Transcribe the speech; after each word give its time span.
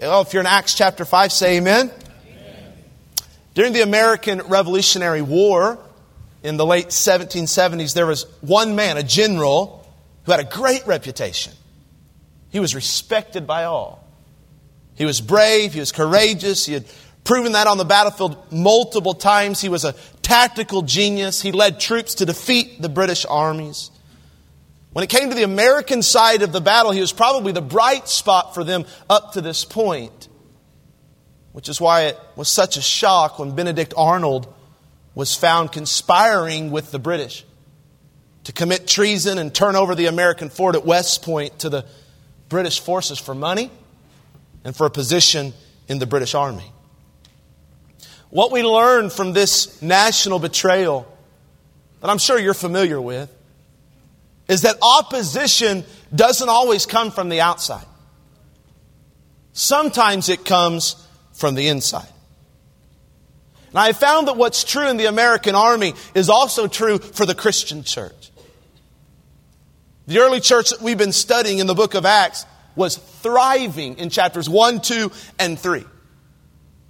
Well, 0.00 0.20
if 0.20 0.34
you're 0.34 0.42
in 0.42 0.46
Acts 0.46 0.74
chapter 0.74 1.06
5, 1.06 1.32
say 1.32 1.56
amen. 1.56 1.90
amen. 2.28 2.72
During 3.54 3.72
the 3.72 3.80
American 3.80 4.42
Revolutionary 4.42 5.22
War 5.22 5.78
in 6.42 6.58
the 6.58 6.66
late 6.66 6.88
1770s, 6.88 7.94
there 7.94 8.04
was 8.06 8.24
one 8.42 8.76
man, 8.76 8.98
a 8.98 9.02
general, 9.02 9.90
who 10.24 10.32
had 10.32 10.40
a 10.40 10.44
great 10.44 10.86
reputation. 10.86 11.54
He 12.50 12.60
was 12.60 12.74
respected 12.74 13.46
by 13.46 13.64
all. 13.64 14.04
He 14.96 15.06
was 15.06 15.22
brave, 15.22 15.72
he 15.72 15.80
was 15.80 15.92
courageous, 15.92 16.66
he 16.66 16.74
had 16.74 16.84
proven 17.24 17.52
that 17.52 17.66
on 17.66 17.78
the 17.78 17.84
battlefield 17.84 18.52
multiple 18.52 19.14
times. 19.14 19.62
He 19.62 19.70
was 19.70 19.84
a 19.84 19.94
tactical 20.20 20.82
genius. 20.82 21.40
He 21.40 21.52
led 21.52 21.80
troops 21.80 22.16
to 22.16 22.26
defeat 22.26 22.80
the 22.82 22.88
British 22.88 23.24
armies. 23.26 23.90
When 24.96 25.02
it 25.02 25.10
came 25.10 25.28
to 25.28 25.36
the 25.36 25.42
American 25.42 26.00
side 26.00 26.40
of 26.40 26.52
the 26.52 26.60
battle, 26.62 26.90
he 26.90 27.02
was 27.02 27.12
probably 27.12 27.52
the 27.52 27.60
bright 27.60 28.08
spot 28.08 28.54
for 28.54 28.64
them 28.64 28.86
up 29.10 29.34
to 29.34 29.42
this 29.42 29.62
point. 29.62 30.28
Which 31.52 31.68
is 31.68 31.78
why 31.78 32.04
it 32.04 32.18
was 32.34 32.48
such 32.48 32.78
a 32.78 32.80
shock 32.80 33.38
when 33.38 33.54
Benedict 33.54 33.92
Arnold 33.94 34.50
was 35.14 35.34
found 35.34 35.70
conspiring 35.70 36.70
with 36.70 36.92
the 36.92 36.98
British 36.98 37.44
to 38.44 38.54
commit 38.54 38.86
treason 38.86 39.36
and 39.36 39.54
turn 39.54 39.76
over 39.76 39.94
the 39.94 40.06
American 40.06 40.48
fort 40.48 40.74
at 40.74 40.86
West 40.86 41.22
Point 41.22 41.58
to 41.58 41.68
the 41.68 41.84
British 42.48 42.80
forces 42.80 43.18
for 43.18 43.34
money 43.34 43.70
and 44.64 44.74
for 44.74 44.86
a 44.86 44.90
position 44.90 45.52
in 45.88 45.98
the 45.98 46.06
British 46.06 46.34
Army. 46.34 46.72
What 48.30 48.50
we 48.50 48.62
learn 48.62 49.10
from 49.10 49.34
this 49.34 49.82
national 49.82 50.38
betrayal, 50.38 51.06
that 52.00 52.08
I'm 52.08 52.16
sure 52.16 52.38
you're 52.38 52.54
familiar 52.54 52.98
with, 52.98 53.30
is 54.48 54.62
that 54.62 54.76
opposition 54.80 55.84
doesn't 56.14 56.48
always 56.48 56.86
come 56.86 57.10
from 57.10 57.28
the 57.28 57.40
outside. 57.40 57.84
Sometimes 59.52 60.28
it 60.28 60.44
comes 60.44 60.96
from 61.32 61.54
the 61.54 61.68
inside. 61.68 62.08
And 63.70 63.78
I 63.78 63.92
found 63.92 64.28
that 64.28 64.36
what's 64.36 64.64
true 64.64 64.88
in 64.88 64.96
the 64.96 65.06
American 65.06 65.54
army 65.54 65.94
is 66.14 66.30
also 66.30 66.66
true 66.66 66.98
for 66.98 67.26
the 67.26 67.34
Christian 67.34 67.82
church. 67.82 68.30
The 70.06 70.20
early 70.20 70.40
church 70.40 70.70
that 70.70 70.80
we've 70.80 70.96
been 70.96 71.12
studying 71.12 71.58
in 71.58 71.66
the 71.66 71.74
book 71.74 71.94
of 71.94 72.06
Acts 72.06 72.46
was 72.76 72.96
thriving 72.96 73.98
in 73.98 74.10
chapters 74.10 74.48
1, 74.48 74.80
2, 74.80 75.10
and 75.38 75.58
3. 75.58 75.84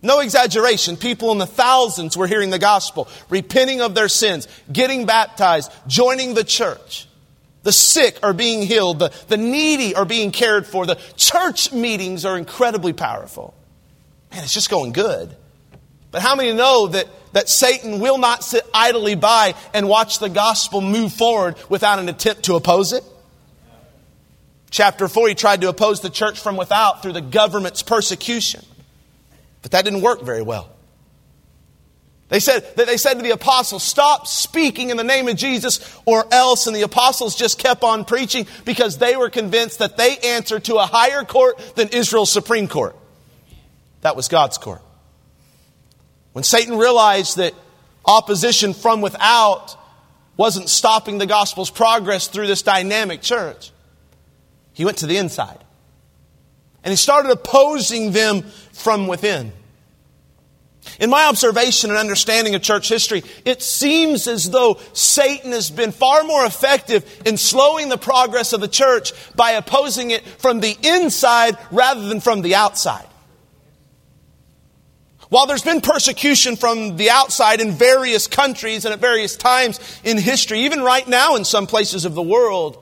No 0.02 0.20
exaggeration. 0.20 0.96
People 0.96 1.32
in 1.32 1.38
the 1.38 1.46
thousands 1.46 2.16
were 2.16 2.26
hearing 2.26 2.50
the 2.50 2.58
gospel, 2.58 3.08
repenting 3.30 3.80
of 3.80 3.94
their 3.94 4.08
sins, 4.08 4.46
getting 4.70 5.06
baptized, 5.06 5.72
joining 5.86 6.34
the 6.34 6.44
church. 6.44 7.05
The 7.66 7.72
sick 7.72 8.20
are 8.22 8.32
being 8.32 8.62
healed. 8.62 9.00
The, 9.00 9.12
the 9.26 9.36
needy 9.36 9.96
are 9.96 10.04
being 10.04 10.30
cared 10.30 10.68
for. 10.68 10.86
The 10.86 11.00
church 11.16 11.72
meetings 11.72 12.24
are 12.24 12.38
incredibly 12.38 12.92
powerful. 12.92 13.54
Man, 14.30 14.44
it's 14.44 14.54
just 14.54 14.70
going 14.70 14.92
good. 14.92 15.34
But 16.12 16.22
how 16.22 16.36
many 16.36 16.52
know 16.52 16.86
that, 16.86 17.08
that 17.32 17.48
Satan 17.48 17.98
will 17.98 18.18
not 18.18 18.44
sit 18.44 18.62
idly 18.72 19.16
by 19.16 19.56
and 19.74 19.88
watch 19.88 20.20
the 20.20 20.28
gospel 20.28 20.80
move 20.80 21.12
forward 21.12 21.56
without 21.68 21.98
an 21.98 22.08
attempt 22.08 22.44
to 22.44 22.54
oppose 22.54 22.92
it? 22.92 23.02
Chapter 24.70 25.08
4, 25.08 25.30
he 25.30 25.34
tried 25.34 25.62
to 25.62 25.68
oppose 25.68 26.00
the 26.00 26.08
church 26.08 26.38
from 26.38 26.56
without 26.56 27.02
through 27.02 27.14
the 27.14 27.20
government's 27.20 27.82
persecution. 27.82 28.64
But 29.62 29.72
that 29.72 29.84
didn't 29.84 30.02
work 30.02 30.22
very 30.22 30.42
well. 30.42 30.70
They 32.28 32.40
said, 32.40 32.64
that 32.76 32.86
they 32.86 32.96
said 32.96 33.14
to 33.14 33.22
the 33.22 33.30
apostles, 33.30 33.84
stop 33.84 34.26
speaking 34.26 34.90
in 34.90 34.96
the 34.96 35.04
name 35.04 35.28
of 35.28 35.36
Jesus 35.36 35.96
or 36.06 36.26
else. 36.32 36.66
And 36.66 36.74
the 36.74 36.82
apostles 36.82 37.36
just 37.36 37.58
kept 37.58 37.84
on 37.84 38.04
preaching 38.04 38.46
because 38.64 38.98
they 38.98 39.16
were 39.16 39.30
convinced 39.30 39.78
that 39.78 39.96
they 39.96 40.16
answered 40.18 40.64
to 40.64 40.76
a 40.76 40.86
higher 40.86 41.22
court 41.22 41.58
than 41.76 41.88
Israel's 41.88 42.32
Supreme 42.32 42.66
Court. 42.66 42.96
That 44.00 44.16
was 44.16 44.26
God's 44.26 44.58
court. 44.58 44.82
When 46.32 46.42
Satan 46.42 46.76
realized 46.76 47.36
that 47.36 47.54
opposition 48.04 48.74
from 48.74 49.00
without 49.00 49.76
wasn't 50.36 50.68
stopping 50.68 51.18
the 51.18 51.26
gospel's 51.26 51.70
progress 51.70 52.26
through 52.26 52.46
this 52.48 52.62
dynamic 52.62 53.22
church, 53.22 53.70
he 54.72 54.84
went 54.84 54.98
to 54.98 55.06
the 55.06 55.16
inside. 55.16 55.58
And 56.82 56.92
he 56.92 56.96
started 56.96 57.30
opposing 57.30 58.10
them 58.12 58.42
from 58.72 59.06
within. 59.06 59.52
In 60.98 61.10
my 61.10 61.26
observation 61.26 61.90
and 61.90 61.98
understanding 61.98 62.54
of 62.54 62.62
church 62.62 62.88
history, 62.88 63.22
it 63.44 63.62
seems 63.62 64.26
as 64.26 64.50
though 64.50 64.78
Satan 64.92 65.52
has 65.52 65.70
been 65.70 65.92
far 65.92 66.24
more 66.24 66.44
effective 66.44 67.22
in 67.26 67.36
slowing 67.36 67.88
the 67.88 67.98
progress 67.98 68.52
of 68.52 68.60
the 68.60 68.68
church 68.68 69.12
by 69.34 69.52
opposing 69.52 70.10
it 70.10 70.26
from 70.26 70.60
the 70.60 70.76
inside 70.82 71.58
rather 71.70 72.08
than 72.08 72.20
from 72.20 72.42
the 72.42 72.54
outside. 72.54 73.06
While 75.28 75.46
there's 75.46 75.64
been 75.64 75.80
persecution 75.80 76.56
from 76.56 76.96
the 76.96 77.10
outside 77.10 77.60
in 77.60 77.72
various 77.72 78.28
countries 78.28 78.84
and 78.84 78.94
at 78.94 79.00
various 79.00 79.36
times 79.36 79.80
in 80.04 80.18
history, 80.18 80.60
even 80.60 80.82
right 80.82 81.06
now 81.06 81.34
in 81.34 81.44
some 81.44 81.66
places 81.66 82.04
of 82.04 82.14
the 82.14 82.22
world, 82.22 82.78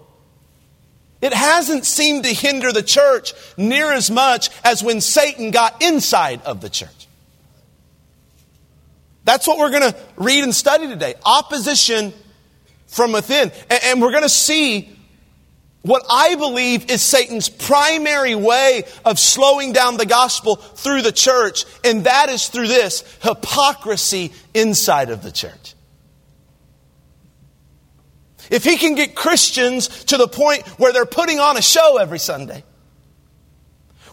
it 1.23 1.33
hasn't 1.33 1.87
seemed 1.87 2.25
to 2.25 2.35
hinder 2.35 2.71
the 2.71 2.83
church 2.83 3.33
near 3.57 3.91
as 3.93 4.11
much 4.11 4.51
as 4.63 4.83
when 4.83 5.01
Satan 5.01 5.53
got 5.53 5.83
inside 5.83 6.43
of 6.43 6.61
the 6.61 6.69
church. 6.69 7.04
That's 9.25 9.47
what 9.47 9.59
we're 9.59 9.71
going 9.71 9.93
to 9.93 9.97
read 10.17 10.45
and 10.45 10.55
study 10.55 10.87
today. 10.87 11.15
Opposition 11.25 12.13
from 12.87 13.13
within. 13.13 13.51
And 13.71 14.01
we're 14.01 14.11
going 14.11 14.23
to 14.23 14.29
see 14.29 14.91
what 15.83 16.03
I 16.09 16.35
believe 16.37 16.91
is 16.91 17.03
Satan's 17.03 17.51
primary 17.51 18.35
way 18.35 18.85
of 19.05 19.19
slowing 19.19 19.73
down 19.73 19.99
the 19.99 20.07
gospel 20.07 20.57
through 20.57 21.03
the 21.03 21.13
church, 21.13 21.67
and 21.85 22.05
that 22.05 22.31
is 22.31 22.49
through 22.49 22.69
this 22.69 23.05
hypocrisy 23.23 24.33
inside 24.55 25.11
of 25.11 25.23
the 25.23 25.31
church. 25.31 25.75
If 28.51 28.65
he 28.65 28.79
can 28.79 28.95
get 28.95 29.15
Christians 29.15 29.89
to 30.07 30.17
the 30.17 30.29
point 30.29 30.67
where 30.79 30.93
they're 30.93 31.05
putting 31.05 31.39
on 31.39 31.59
a 31.59 31.63
show 31.63 31.99
every 31.99 32.19
Sunday, 32.19 32.65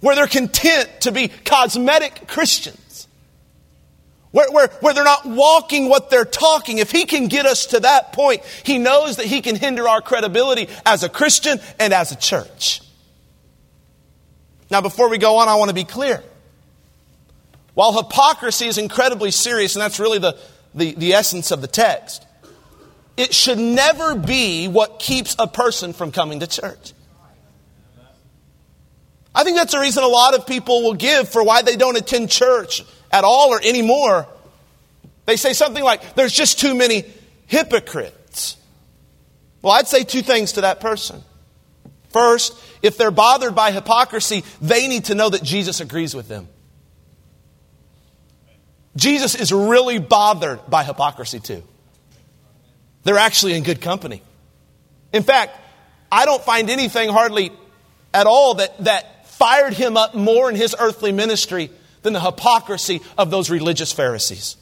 where 0.01 0.15
they're 0.15 0.27
content 0.27 0.89
to 1.01 1.11
be 1.13 1.29
cosmetic 1.29 2.27
Christians, 2.27 2.80
where, 4.31 4.49
where, 4.51 4.67
where 4.79 4.93
they're 4.93 5.03
not 5.03 5.25
walking 5.25 5.89
what 5.89 6.09
they're 6.09 6.25
talking. 6.25 6.77
If 6.77 6.91
he 6.91 7.05
can 7.05 7.27
get 7.27 7.45
us 7.45 7.67
to 7.67 7.81
that 7.81 8.13
point, 8.13 8.43
he 8.63 8.77
knows 8.77 9.17
that 9.17 9.25
he 9.25 9.41
can 9.41 9.55
hinder 9.55 9.87
our 9.87 10.01
credibility 10.01 10.69
as 10.85 11.03
a 11.03 11.09
Christian 11.09 11.59
and 11.79 11.93
as 11.93 12.11
a 12.11 12.15
church. 12.15 12.81
Now, 14.69 14.79
before 14.79 15.09
we 15.09 15.17
go 15.17 15.37
on, 15.37 15.49
I 15.49 15.55
want 15.55 15.69
to 15.69 15.75
be 15.75 15.83
clear. 15.83 16.23
While 17.73 17.93
hypocrisy 17.93 18.67
is 18.67 18.77
incredibly 18.77 19.31
serious, 19.31 19.75
and 19.75 19.81
that's 19.81 19.99
really 19.99 20.19
the, 20.19 20.37
the, 20.73 20.93
the 20.93 21.13
essence 21.13 21.51
of 21.51 21.61
the 21.61 21.67
text, 21.67 22.25
it 23.17 23.33
should 23.33 23.59
never 23.59 24.15
be 24.15 24.69
what 24.69 24.99
keeps 24.99 25.35
a 25.37 25.47
person 25.47 25.91
from 25.91 26.13
coming 26.13 26.39
to 26.39 26.47
church. 26.47 26.93
I 29.35 29.43
think 29.43 29.57
that's 29.57 29.73
the 29.73 29.79
reason 29.79 30.03
a 30.03 30.07
lot 30.07 30.35
of 30.35 30.47
people 30.47 30.83
will 30.83 30.93
give 30.93 31.27
for 31.29 31.43
why 31.43 31.61
they 31.61 31.75
don't 31.75 31.97
attend 31.97 32.29
church 32.29 32.83
at 33.11 33.23
all 33.23 33.49
or 33.49 33.59
anymore. 33.63 34.27
They 35.25 35.37
say 35.37 35.53
something 35.53 35.83
like, 35.83 36.15
there's 36.15 36.33
just 36.33 36.59
too 36.59 36.75
many 36.75 37.05
hypocrites. 37.47 38.57
Well, 39.61 39.73
I'd 39.73 39.87
say 39.87 40.03
two 40.03 40.21
things 40.21 40.53
to 40.53 40.61
that 40.61 40.79
person. 40.79 41.23
First, 42.09 42.53
if 42.81 42.97
they're 42.97 43.11
bothered 43.11 43.55
by 43.55 43.71
hypocrisy, 43.71 44.43
they 44.61 44.87
need 44.87 45.05
to 45.05 45.15
know 45.15 45.29
that 45.29 45.43
Jesus 45.43 45.79
agrees 45.79 46.15
with 46.15 46.27
them. 46.27 46.47
Jesus 48.95 49.35
is 49.35 49.53
really 49.53 49.99
bothered 49.99 50.59
by 50.69 50.83
hypocrisy 50.83 51.39
too. 51.39 51.63
They're 53.03 53.17
actually 53.17 53.53
in 53.53 53.63
good 53.63 53.81
company. 53.81 54.21
In 55.13 55.23
fact, 55.23 55.57
I 56.11 56.25
don't 56.25 56.43
find 56.43 56.69
anything 56.69 57.09
hardly 57.09 57.51
at 58.13 58.27
all 58.27 58.55
that, 58.55 58.77
that 58.83 59.27
fired 59.29 59.73
him 59.73 59.95
up 59.95 60.13
more 60.13 60.49
in 60.49 60.55
his 60.55 60.75
earthly 60.77 61.11
ministry 61.11 61.71
than 62.01 62.13
the 62.13 62.19
hypocrisy 62.19 63.01
of 63.17 63.31
those 63.31 63.49
religious 63.49 63.91
Pharisees. 63.91 64.57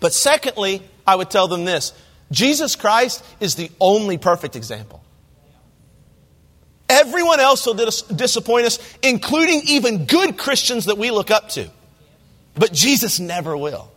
But 0.00 0.12
secondly, 0.12 0.82
I 1.06 1.16
would 1.16 1.30
tell 1.30 1.48
them 1.48 1.64
this 1.64 1.92
Jesus 2.30 2.76
Christ 2.76 3.24
is 3.40 3.54
the 3.54 3.70
only 3.80 4.18
perfect 4.18 4.56
example. 4.56 5.02
Everyone 6.88 7.40
else 7.40 7.64
will 7.64 7.74
dis- 7.74 8.02
disappoint 8.02 8.66
us, 8.66 8.78
including 9.02 9.62
even 9.66 10.04
good 10.04 10.36
Christians 10.36 10.86
that 10.86 10.98
we 10.98 11.10
look 11.10 11.30
up 11.30 11.50
to. 11.50 11.70
But 12.54 12.72
Jesus 12.72 13.18
never 13.18 13.56
will. 13.56 13.90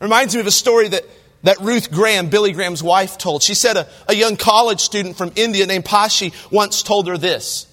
Reminds 0.00 0.34
me 0.34 0.40
of 0.40 0.46
a 0.46 0.52
story 0.52 0.88
that, 0.88 1.04
that 1.42 1.60
Ruth 1.60 1.90
Graham, 1.90 2.28
Billy 2.28 2.52
Graham's 2.52 2.82
wife, 2.82 3.18
told. 3.18 3.42
She 3.42 3.54
said 3.54 3.76
a, 3.76 3.88
a 4.08 4.14
young 4.14 4.36
college 4.36 4.80
student 4.80 5.16
from 5.16 5.32
India 5.36 5.66
named 5.66 5.84
Pashi 5.84 6.32
once 6.50 6.82
told 6.82 7.06
her 7.08 7.18
this 7.18 7.66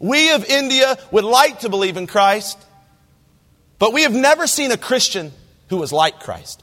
we 0.00 0.32
of 0.32 0.44
India 0.44 0.98
would 1.10 1.24
like 1.24 1.60
to 1.60 1.68
believe 1.68 1.96
in 1.96 2.06
Christ, 2.06 2.58
but 3.78 3.92
we 3.92 4.02
have 4.02 4.14
never 4.14 4.46
seen 4.46 4.70
a 4.70 4.76
Christian 4.76 5.32
who 5.68 5.76
was 5.76 5.92
like 5.92 6.20
Christ. 6.20 6.62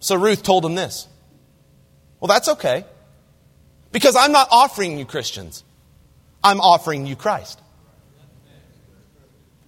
So 0.00 0.16
Ruth 0.16 0.42
told 0.42 0.64
him 0.64 0.74
this. 0.74 1.06
Well, 2.20 2.28
that's 2.28 2.48
okay. 2.48 2.84
Because 3.92 4.16
I'm 4.16 4.32
not 4.32 4.48
offering 4.50 4.98
you 4.98 5.04
Christians. 5.04 5.64
I'm 6.42 6.60
offering 6.60 7.06
you 7.06 7.16
Christ. 7.16 7.60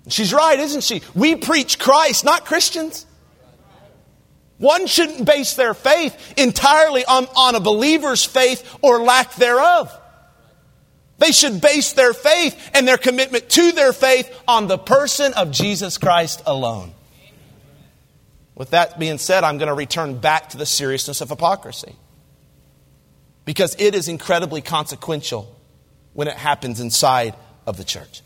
She's 0.09 0.33
right, 0.33 0.59
isn't 0.59 0.83
she? 0.83 1.03
We 1.15 1.37
preach 1.37 1.79
Christ, 1.79 2.25
not 2.25 2.45
Christians. 2.45 3.07
One 4.59 4.87
shouldn't 4.87 5.27
base 5.27 5.55
their 5.55 5.75
faith 5.75 6.35
entirely 6.37 7.05
on, 7.05 7.27
on 7.37 7.55
a 7.55 7.61
believer's 7.61 8.25
faith 8.25 8.79
or 8.81 9.01
lack 9.01 9.35
thereof. 9.35 9.93
They 11.23 11.31
should 11.31 11.61
base 11.61 11.93
their 11.93 12.13
faith 12.13 12.71
and 12.75 12.87
their 12.87 12.99
commitment 12.99 13.49
to 13.51 13.71
their 13.71 13.93
faith 13.93 14.29
on 14.49 14.67
the 14.67 14.77
person 14.77 15.33
of 15.35 15.53
Jesus 15.53 15.97
Christ 15.97 16.43
alone. 16.47 16.95
With 18.57 18.71
that 18.71 18.99
being 18.99 19.19
said, 19.19 19.45
I'm 19.45 19.57
going 19.57 19.69
to 19.69 19.75
return 19.75 20.19
back 20.19 20.49
to 20.49 20.57
the 20.57 20.67
seriousness 20.67 21.21
of 21.21 21.29
hypocrisy. 21.29 21.95
Because 23.45 23.77
it 23.79 23.95
is 23.95 24.09
incredibly 24.09 24.63
consequential 24.63 25.57
when 26.13 26.27
it 26.27 26.35
happens 26.35 26.81
inside 26.81 27.37
of 27.69 27.77
the 27.77 27.85
church. 27.85 28.23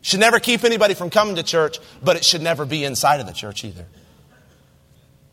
Should 0.00 0.20
never 0.20 0.40
keep 0.40 0.64
anybody 0.64 0.94
from 0.94 1.10
coming 1.10 1.36
to 1.36 1.42
church, 1.42 1.80
but 2.02 2.16
it 2.16 2.24
should 2.24 2.40
never 2.40 2.64
be 2.64 2.82
inside 2.82 3.20
of 3.20 3.26
the 3.26 3.34
church 3.34 3.62
either. 3.62 3.84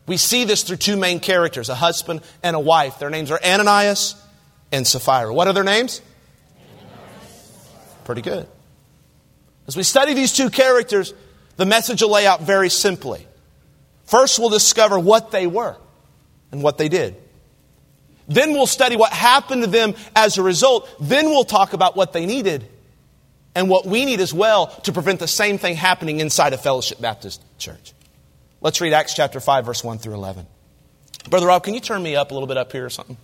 We 0.06 0.18
see 0.18 0.44
this 0.44 0.64
through 0.64 0.78
two 0.78 0.98
main 0.98 1.22
characters, 1.22 1.70
a 1.70 1.76
husband 1.76 2.24
and 2.44 2.58
a 2.58 2.60
wife. 2.60 3.00
Their 3.00 3.10
names 3.10 3.32
are 3.32 3.40
Ananias 3.42 4.22
and 4.70 4.86
Sapphira. 4.86 5.34
What 5.34 5.48
are 5.48 5.54
their 5.54 5.64
names? 5.64 6.02
Pretty 8.10 8.24
good. 8.24 8.48
As 9.68 9.78
we 9.78 9.84
study 9.84 10.16
these 10.16 10.34
two 10.34 10.50
characters, 10.50 11.14
the 11.58 11.66
message 11.68 12.02
will 12.02 12.10
lay 12.10 12.26
out 12.26 12.42
very 12.42 12.68
simply. 12.68 13.28
First, 14.06 14.40
we'll 14.40 14.50
discover 14.50 14.98
what 14.98 15.30
they 15.30 15.46
were 15.46 15.78
and 16.52 16.64
what 16.64 16.80
they 16.80 16.90
did. 16.90 17.16
Then 18.28 18.54
we'll 18.54 18.66
study 18.66 18.96
what 18.96 19.14
happened 19.14 19.62
to 19.62 19.70
them 19.70 19.94
as 20.16 20.40
a 20.40 20.42
result. 20.42 20.90
Then 21.00 21.26
we'll 21.26 21.44
talk 21.44 21.74
about 21.74 21.96
what 21.96 22.12
they 22.12 22.26
needed 22.26 22.68
and 23.54 23.70
what 23.70 23.86
we 23.86 24.06
need 24.06 24.22
as 24.22 24.34
well 24.34 24.70
to 24.86 24.92
prevent 24.92 25.20
the 25.20 25.28
same 25.28 25.60
thing 25.60 25.76
happening 25.76 26.20
inside 26.20 26.54
a 26.54 26.58
Fellowship 26.58 27.00
Baptist 27.00 27.44
church. 27.60 27.94
Let's 28.60 28.82
read 28.82 28.94
Acts 28.94 29.14
chapter 29.14 29.40
5, 29.40 29.68
verse 29.68 29.84
1 29.84 30.00
through 30.00 30.16
11. 30.16 30.48
Brother 31.30 31.46
Rob, 31.46 31.64
can 31.64 31.76
you 31.76 31.80
turn 31.80 32.02
me 32.02 32.16
up 32.16 32.32
a 32.32 32.34
little 32.34 32.48
bit 32.48 32.58
up 32.58 32.72
here 32.72 32.88
or 32.88 32.90
something? 32.90 33.18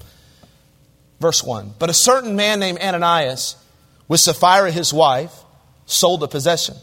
Verse 1.19 1.43
1. 1.43 1.73
But 1.79 1.89
a 1.89 1.93
certain 1.95 2.35
man 2.35 2.59
named 2.59 2.77
Ananias, 2.77 3.55
with 4.07 4.19
Sapphira 4.19 4.71
his 4.71 4.93
wife, 4.93 5.33
sold 5.85 6.23
a 6.23 6.27
possession 6.27 6.75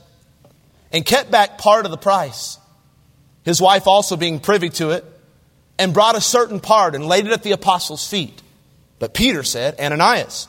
and 0.93 1.05
kept 1.05 1.31
back 1.31 1.59
part 1.59 1.85
of 1.85 1.91
the 1.91 1.97
price, 1.97 2.59
his 3.45 3.61
wife 3.61 3.87
also 3.87 4.17
being 4.17 4.39
privy 4.39 4.69
to 4.69 4.91
it, 4.91 5.05
and 5.79 5.95
brought 5.95 6.17
a 6.17 6.21
certain 6.21 6.61
part 6.61 6.95
and 6.95 7.07
laid 7.07 7.27
it 7.27 7.33
at 7.33 7.43
the 7.43 7.53
apostles' 7.53 8.07
feet. 8.07 8.43
But 8.99 9.15
Peter 9.15 9.43
said, 9.43 9.81
Ananias, 9.81 10.47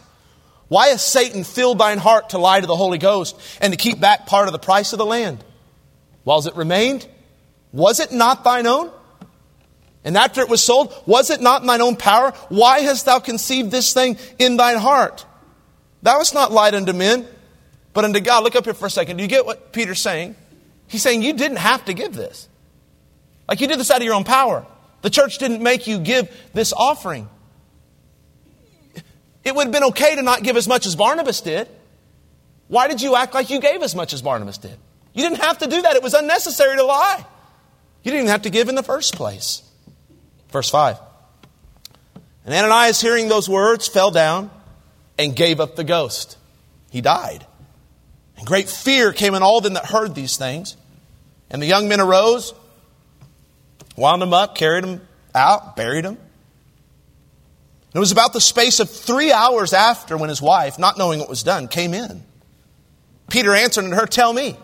why 0.68 0.90
has 0.90 1.02
Satan 1.02 1.44
filled 1.44 1.80
thine 1.80 1.98
heart 1.98 2.30
to 2.32 2.38
lie 2.38 2.60
to 2.60 2.68
the 2.68 2.76
Holy 2.76 2.98
Ghost 2.98 3.40
and 3.62 3.74
to 3.74 3.78
keep 3.78 4.00
back 4.00 4.26
part 4.28 4.48
of 4.48 4.52
the 4.52 4.60
price 4.60 4.94
of 4.94 5.00
the 5.00 5.06
land? 5.06 5.44
Whiles 6.24 6.46
it 6.46 6.56
remained, 6.56 7.08
was 7.72 8.00
it 8.00 8.12
not 8.12 8.44
thine 8.44 8.68
own? 8.68 8.92
And 10.04 10.18
after 10.18 10.42
it 10.42 10.50
was 10.50 10.62
sold, 10.62 10.94
was 11.06 11.30
it 11.30 11.42
not 11.42 11.62
in 11.62 11.68
thine 11.68 11.82
own 11.82 11.96
power? 11.96 12.32
Why 12.50 12.80
hast 12.80 13.06
thou 13.06 13.20
conceived 13.20 13.72
this 13.72 13.94
thing 13.94 14.18
in 14.38 14.58
thine 14.58 14.78
heart? 14.78 15.26
Thou 16.04 16.18
hast 16.18 16.34
not 16.34 16.52
lied 16.52 16.76
unto 16.76 16.94
men, 16.94 17.26
but 17.94 18.04
unto 18.04 18.20
God. 18.20 18.44
Look 18.44 18.56
up 18.56 18.66
here 18.66 18.74
for 18.74 18.86
a 18.86 18.90
second. 18.90 19.18
Do 19.18 19.24
you 19.24 19.30
get 19.30 19.46
what 19.46 19.72
Peter's 19.72 20.02
saying? 20.02 20.36
He's 20.88 21.02
saying 21.02 21.24
you 21.24 21.34
didn't 21.34 21.58
have 21.58 21.86
to 21.86 21.94
give 21.94 22.14
this. 22.14 22.48
Like 23.48 23.62
you 23.62 23.68
did 23.68 23.80
this 23.80 23.90
out 23.90 23.98
of 23.98 24.04
your 24.04 24.14
own 24.14 24.26
power. 24.26 24.66
The 25.02 25.10
church 25.10 25.38
didn't 25.38 25.64
make 25.64 25.88
you 25.88 26.00
give 26.00 26.30
this 26.54 26.74
offering. 26.74 27.30
It 29.44 29.56
would 29.56 29.68
have 29.68 29.74
been 29.74 29.84
okay 29.86 30.16
to 30.16 30.22
not 30.22 30.44
give 30.44 30.58
as 30.58 30.68
much 30.68 30.86
as 30.86 30.96
Barnabas 30.96 31.42
did. 31.42 31.68
Why 32.68 32.88
did 32.88 33.02
you 33.02 33.16
act 33.16 33.34
like 33.34 33.50
you 33.50 33.60
gave 33.60 33.82
as 33.82 33.96
much 33.96 34.14
as 34.14 34.22
Barnabas 34.22 34.58
did? 34.58 34.78
You 35.14 35.24
didn't 35.24 35.42
have 35.42 35.60
to 35.60 35.68
do 35.68 35.82
that. 35.82 35.96
It 35.96 36.04
was 36.04 36.14
unnecessary 36.14 36.76
to 36.78 36.84
lie. 36.84 37.26
You 38.04 38.12
didn't 38.12 38.26
even 38.26 38.32
have 38.32 38.42
to 38.44 38.50
give 38.50 38.68
in 38.68 38.76
the 38.76 38.84
first 38.84 39.16
place. 39.16 39.62
Verse 40.50 40.70
5. 40.70 40.98
And 42.46 42.54
Ananias, 42.54 43.00
hearing 43.00 43.30
those 43.30 43.48
words, 43.48 43.88
fell 43.88 44.12
down 44.12 44.50
and 45.24 45.36
gave 45.36 45.60
up 45.60 45.76
the 45.76 45.84
ghost. 45.84 46.38
He 46.92 47.02
died. 47.02 47.46
And 48.38 48.46
great 48.46 48.70
fear 48.70 49.14
came 49.14 49.36
on 49.36 49.44
all 49.44 49.62
them 49.62 49.74
that 49.74 49.86
heard 49.86 50.16
these 50.16 50.38
things. 50.38 50.78
And 51.50 51.62
the 51.62 51.68
young 51.68 51.88
men 51.88 52.00
arose, 52.00 52.54
wound 53.96 54.24
him 54.24 54.34
up, 54.34 54.56
carried 54.56 54.84
him 54.84 55.02
out, 55.36 55.76
buried 55.76 56.06
him. 56.06 56.18
It 57.94 58.00
was 58.00 58.12
about 58.12 58.34
the 58.34 58.42
space 58.42 58.80
of 58.80 58.90
three 58.90 59.32
hours 59.32 59.72
after 59.72 60.18
when 60.18 60.30
his 60.30 60.42
wife, 60.42 60.80
not 60.80 60.98
knowing 60.98 61.20
what 61.20 61.30
was 61.30 61.44
done, 61.44 61.68
came 61.68 61.94
in. 61.94 62.24
Peter 63.30 63.54
answered 63.54 63.86
unto 63.86 63.96
her, 63.96 64.08
Tell 64.08 64.34
me 64.34 64.58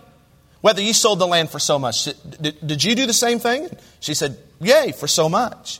whether 0.61 0.81
you 0.81 0.93
sold 0.93 1.19
the 1.19 1.27
land 1.27 1.51
for 1.51 1.59
so 1.59 1.77
much. 1.77 2.05
Did, 2.41 2.57
did 2.65 2.83
you 2.83 2.95
do 2.95 3.05
the 3.05 3.13
same 3.13 3.39
thing? 3.39 3.69
She 3.99 4.15
said, 4.15 4.37
Yea, 4.59 4.93
for 4.93 5.07
so 5.07 5.29
much. 5.29 5.79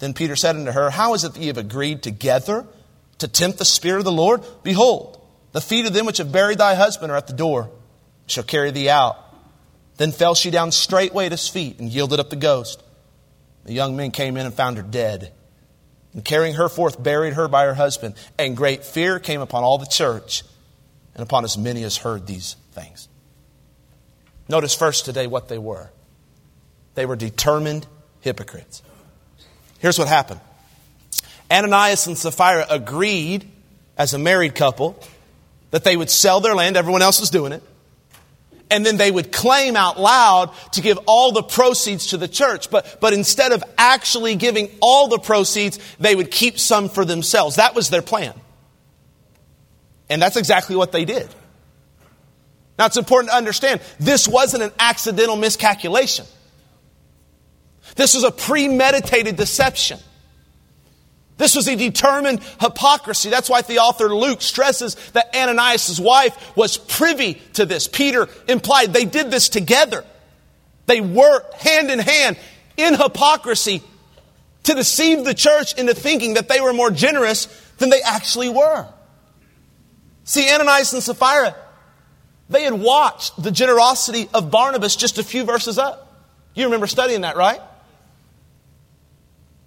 Then 0.00 0.12
Peter 0.12 0.34
said 0.34 0.56
unto 0.56 0.72
her, 0.72 0.90
How 0.90 1.14
is 1.14 1.22
it 1.22 1.34
that 1.34 1.40
ye 1.40 1.46
have 1.46 1.58
agreed 1.58 2.02
together 2.02 2.66
to 3.18 3.28
tempt 3.28 3.58
the 3.58 3.64
Spirit 3.64 3.98
of 3.98 4.04
the 4.04 4.12
Lord? 4.12 4.42
Behold, 4.62 5.20
the 5.52 5.60
feet 5.60 5.86
of 5.86 5.92
them 5.92 6.06
which 6.06 6.18
have 6.18 6.32
buried 6.32 6.58
thy 6.58 6.74
husband 6.74 7.12
are 7.12 7.16
at 7.16 7.26
the 7.26 7.32
door, 7.32 7.70
shall 8.26 8.44
carry 8.44 8.70
thee 8.70 8.88
out. 8.88 9.16
Then 9.96 10.12
fell 10.12 10.34
she 10.34 10.50
down 10.50 10.72
straightway 10.72 11.26
at 11.26 11.32
his 11.32 11.48
feet 11.48 11.78
and 11.78 11.88
yielded 11.88 12.18
up 12.18 12.30
the 12.30 12.36
ghost. 12.36 12.82
The 13.64 13.72
young 13.72 13.96
men 13.96 14.10
came 14.10 14.36
in 14.36 14.46
and 14.46 14.54
found 14.54 14.76
her 14.76 14.82
dead 14.82 15.32
and 16.12 16.24
carrying 16.24 16.54
her 16.54 16.68
forth, 16.68 17.02
buried 17.02 17.34
her 17.34 17.48
by 17.48 17.64
her 17.64 17.74
husband. 17.74 18.14
And 18.38 18.56
great 18.56 18.84
fear 18.84 19.18
came 19.18 19.40
upon 19.40 19.62
all 19.62 19.78
the 19.78 19.86
church 19.86 20.42
and 21.14 21.22
upon 21.22 21.44
as 21.44 21.56
many 21.56 21.84
as 21.84 21.96
heard 21.98 22.26
these 22.26 22.56
things. 22.72 23.08
Notice 24.48 24.74
first 24.74 25.04
today 25.04 25.26
what 25.26 25.48
they 25.48 25.58
were 25.58 25.90
they 26.94 27.06
were 27.06 27.16
determined 27.16 27.86
hypocrites. 28.20 28.82
Here's 29.78 29.98
what 29.98 30.08
happened 30.08 30.40
Ananias 31.50 32.06
and 32.06 32.16
Sapphira 32.16 32.66
agreed 32.68 33.50
as 33.96 34.14
a 34.14 34.18
married 34.18 34.54
couple 34.54 34.98
that 35.70 35.84
they 35.84 35.96
would 35.96 36.10
sell 36.10 36.40
their 36.40 36.54
land, 36.54 36.76
everyone 36.76 37.02
else 37.02 37.20
was 37.20 37.30
doing 37.30 37.52
it 37.52 37.62
and 38.70 38.84
then 38.84 38.96
they 38.96 39.10
would 39.10 39.30
claim 39.32 39.76
out 39.76 40.00
loud 40.00 40.52
to 40.72 40.80
give 40.80 40.98
all 41.06 41.32
the 41.32 41.42
proceeds 41.42 42.08
to 42.08 42.16
the 42.16 42.28
church. 42.28 42.70
But, 42.70 42.98
but 43.00 43.12
instead 43.12 43.52
of 43.52 43.62
actually 43.78 44.36
giving 44.36 44.70
all 44.80 45.08
the 45.08 45.18
proceeds, 45.18 45.78
they 46.00 46.14
would 46.14 46.30
keep 46.30 46.58
some 46.58 46.88
for 46.88 47.04
themselves. 47.04 47.56
That 47.56 47.74
was 47.74 47.90
their 47.90 48.02
plan. 48.02 48.34
And 50.08 50.20
that's 50.20 50.36
exactly 50.36 50.76
what 50.76 50.92
they 50.92 51.04
did. 51.04 51.28
Now 52.78 52.86
it's 52.86 52.96
important 52.96 53.30
to 53.30 53.36
understand 53.36 53.80
this 54.00 54.26
wasn't 54.26 54.64
an 54.64 54.72
accidental 54.78 55.36
miscalculation. 55.36 56.26
This 57.94 58.14
was 58.14 58.24
a 58.24 58.32
premeditated 58.32 59.36
deception. 59.36 60.00
This 61.36 61.56
was 61.56 61.66
a 61.66 61.74
determined 61.74 62.42
hypocrisy. 62.60 63.28
That's 63.28 63.50
why 63.50 63.62
the 63.62 63.80
author 63.80 64.14
Luke 64.14 64.40
stresses 64.40 64.94
that 65.12 65.34
Ananias' 65.34 65.98
wife 65.98 66.56
was 66.56 66.76
privy 66.76 67.34
to 67.54 67.66
this. 67.66 67.88
Peter 67.88 68.28
implied 68.46 68.92
they 68.92 69.04
did 69.04 69.30
this 69.30 69.48
together. 69.48 70.04
They 70.86 71.00
worked 71.00 71.54
hand 71.54 71.90
in 71.90 71.98
hand 71.98 72.36
in 72.76 72.94
hypocrisy 72.94 73.82
to 74.64 74.74
deceive 74.74 75.24
the 75.24 75.34
church 75.34 75.74
into 75.74 75.94
thinking 75.94 76.34
that 76.34 76.48
they 76.48 76.60
were 76.60 76.72
more 76.72 76.90
generous 76.90 77.46
than 77.78 77.90
they 77.90 78.00
actually 78.02 78.48
were. 78.48 78.86
See, 80.24 80.48
Ananias 80.50 80.92
and 80.92 81.02
Sapphira, 81.02 81.56
they 82.48 82.62
had 82.62 82.74
watched 82.74 83.42
the 83.42 83.50
generosity 83.50 84.28
of 84.32 84.50
Barnabas 84.50 84.96
just 84.96 85.18
a 85.18 85.24
few 85.24 85.44
verses 85.44 85.78
up. 85.78 86.00
You 86.54 86.64
remember 86.64 86.86
studying 86.86 87.22
that, 87.22 87.36
right? 87.36 87.60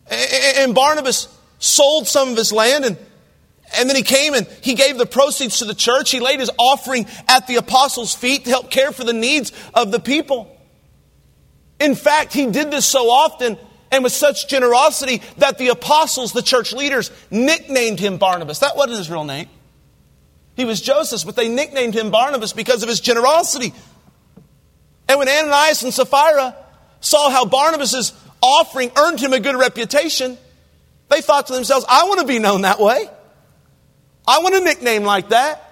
And 0.09 0.74
Barnabas 0.74 1.27
sold 1.60 2.08
some 2.08 2.30
of 2.30 2.38
his 2.38 2.52
land 2.52 2.86
and 2.86 2.98
and 3.76 3.90
then 3.90 3.98
he 3.98 4.04
came 4.04 4.34
and 4.34 4.48
he 4.62 4.76
gave 4.76 4.98
the 4.98 5.06
proceeds 5.06 5.60
to 5.60 5.66
the 5.66 5.76
church. 5.76 6.10
He 6.10 6.22
laid 6.22 6.40
his 6.40 6.50
offering 6.58 7.06
at 7.28 7.48
the 7.48 7.58
apostles' 7.58 8.16
feet 8.16 8.46
to 8.46 8.50
help 8.50 8.72
care 8.72 8.94
for 8.94 9.04
the 9.04 9.14
needs 9.14 9.52
of 9.74 9.92
the 9.92 10.00
people. 10.00 10.56
In 11.80 11.94
fact, 11.96 12.34
he 12.34 12.46
did 12.46 12.72
this 12.72 12.86
so 12.86 13.10
often 13.10 13.58
and 13.92 14.04
with 14.04 14.14
such 14.14 14.48
generosity 14.48 15.22
that 15.38 15.58
the 15.58 15.70
apostles, 15.70 16.34
the 16.34 16.42
church 16.42 16.74
leaders, 16.74 17.12
nicknamed 17.30 18.00
him 18.00 18.18
Barnabas. 18.18 18.60
That 18.60 18.76
wasn't 18.76 18.98
his 18.98 19.10
real 19.10 19.24
name. 19.24 19.50
He 20.56 20.66
was 20.66 20.82
Joseph, 20.82 21.26
but 21.26 21.36
they 21.36 21.50
nicknamed 21.50 21.94
him 21.94 22.10
Barnabas 22.10 22.54
because 22.54 22.84
of 22.84 22.90
his 22.90 23.00
generosity. 23.00 23.74
And 25.08 25.20
when 25.20 25.30
Ananias 25.30 25.84
and 25.84 25.94
Sapphira 25.94 26.56
saw 27.00 27.30
how 27.30 27.46
Barnabas' 27.46 28.12
offering 28.42 28.92
earned 28.98 29.20
him 29.20 29.34
a 29.34 29.40
good 29.40 29.56
reputation, 29.56 30.38
they 31.10 31.22
thought 31.22 31.48
to 31.48 31.54
themselves, 31.54 31.86
I 31.88 32.04
want 32.04 32.22
to 32.22 32.28
be 32.28 32.40
known 32.40 32.62
that 32.62 32.80
way. 32.80 33.10
I 34.28 34.40
want 34.40 34.56
a 34.56 34.60
nickname 34.60 35.04
like 35.04 35.30
that. 35.30 35.64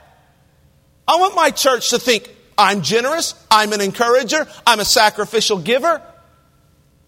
I 1.08 1.18
want 1.18 1.36
my 1.36 1.52
church 1.52 1.90
to 1.92 2.00
think 2.00 2.30
I'm 2.58 2.82
generous, 2.82 3.36
I'm 3.52 3.74
an 3.74 3.82
encourager, 3.82 4.48
I'm 4.66 4.80
a 4.80 4.86
sacrificial 4.86 5.60
giver. 5.60 6.02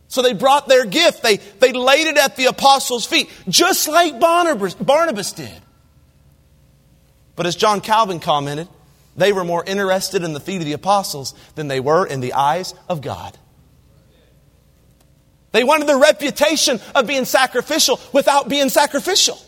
So 0.09 0.21
they 0.21 0.33
brought 0.33 0.67
their 0.67 0.85
gift. 0.85 1.21
They, 1.21 1.37
they 1.37 1.73
laid 1.73 2.07
it 2.07 2.17
at 2.17 2.37
the 2.37 2.45
apostles' 2.45 3.05
feet, 3.05 3.29
just 3.49 3.87
like 3.87 4.19
Barnabas, 4.19 4.73
Barnabas 4.75 5.33
did. 5.33 5.61
But 7.35 7.45
as 7.45 7.55
John 7.55 7.81
Calvin 7.81 8.19
commented, 8.19 8.67
they 9.15 9.33
were 9.33 9.43
more 9.43 9.63
interested 9.65 10.23
in 10.23 10.33
the 10.33 10.39
feet 10.39 10.59
of 10.59 10.65
the 10.65 10.73
apostles 10.73 11.33
than 11.55 11.67
they 11.67 11.79
were 11.79 12.05
in 12.05 12.21
the 12.21 12.33
eyes 12.33 12.73
of 12.87 13.01
God. 13.01 13.37
They 15.57 15.63
wanted 15.63 15.87
the 15.87 15.95
reputation 15.95 16.79
of 16.93 17.07
being 17.07 17.25
sacrificial 17.25 17.99
without 18.13 18.47
being 18.47 18.69
sacrificial. 18.69 19.41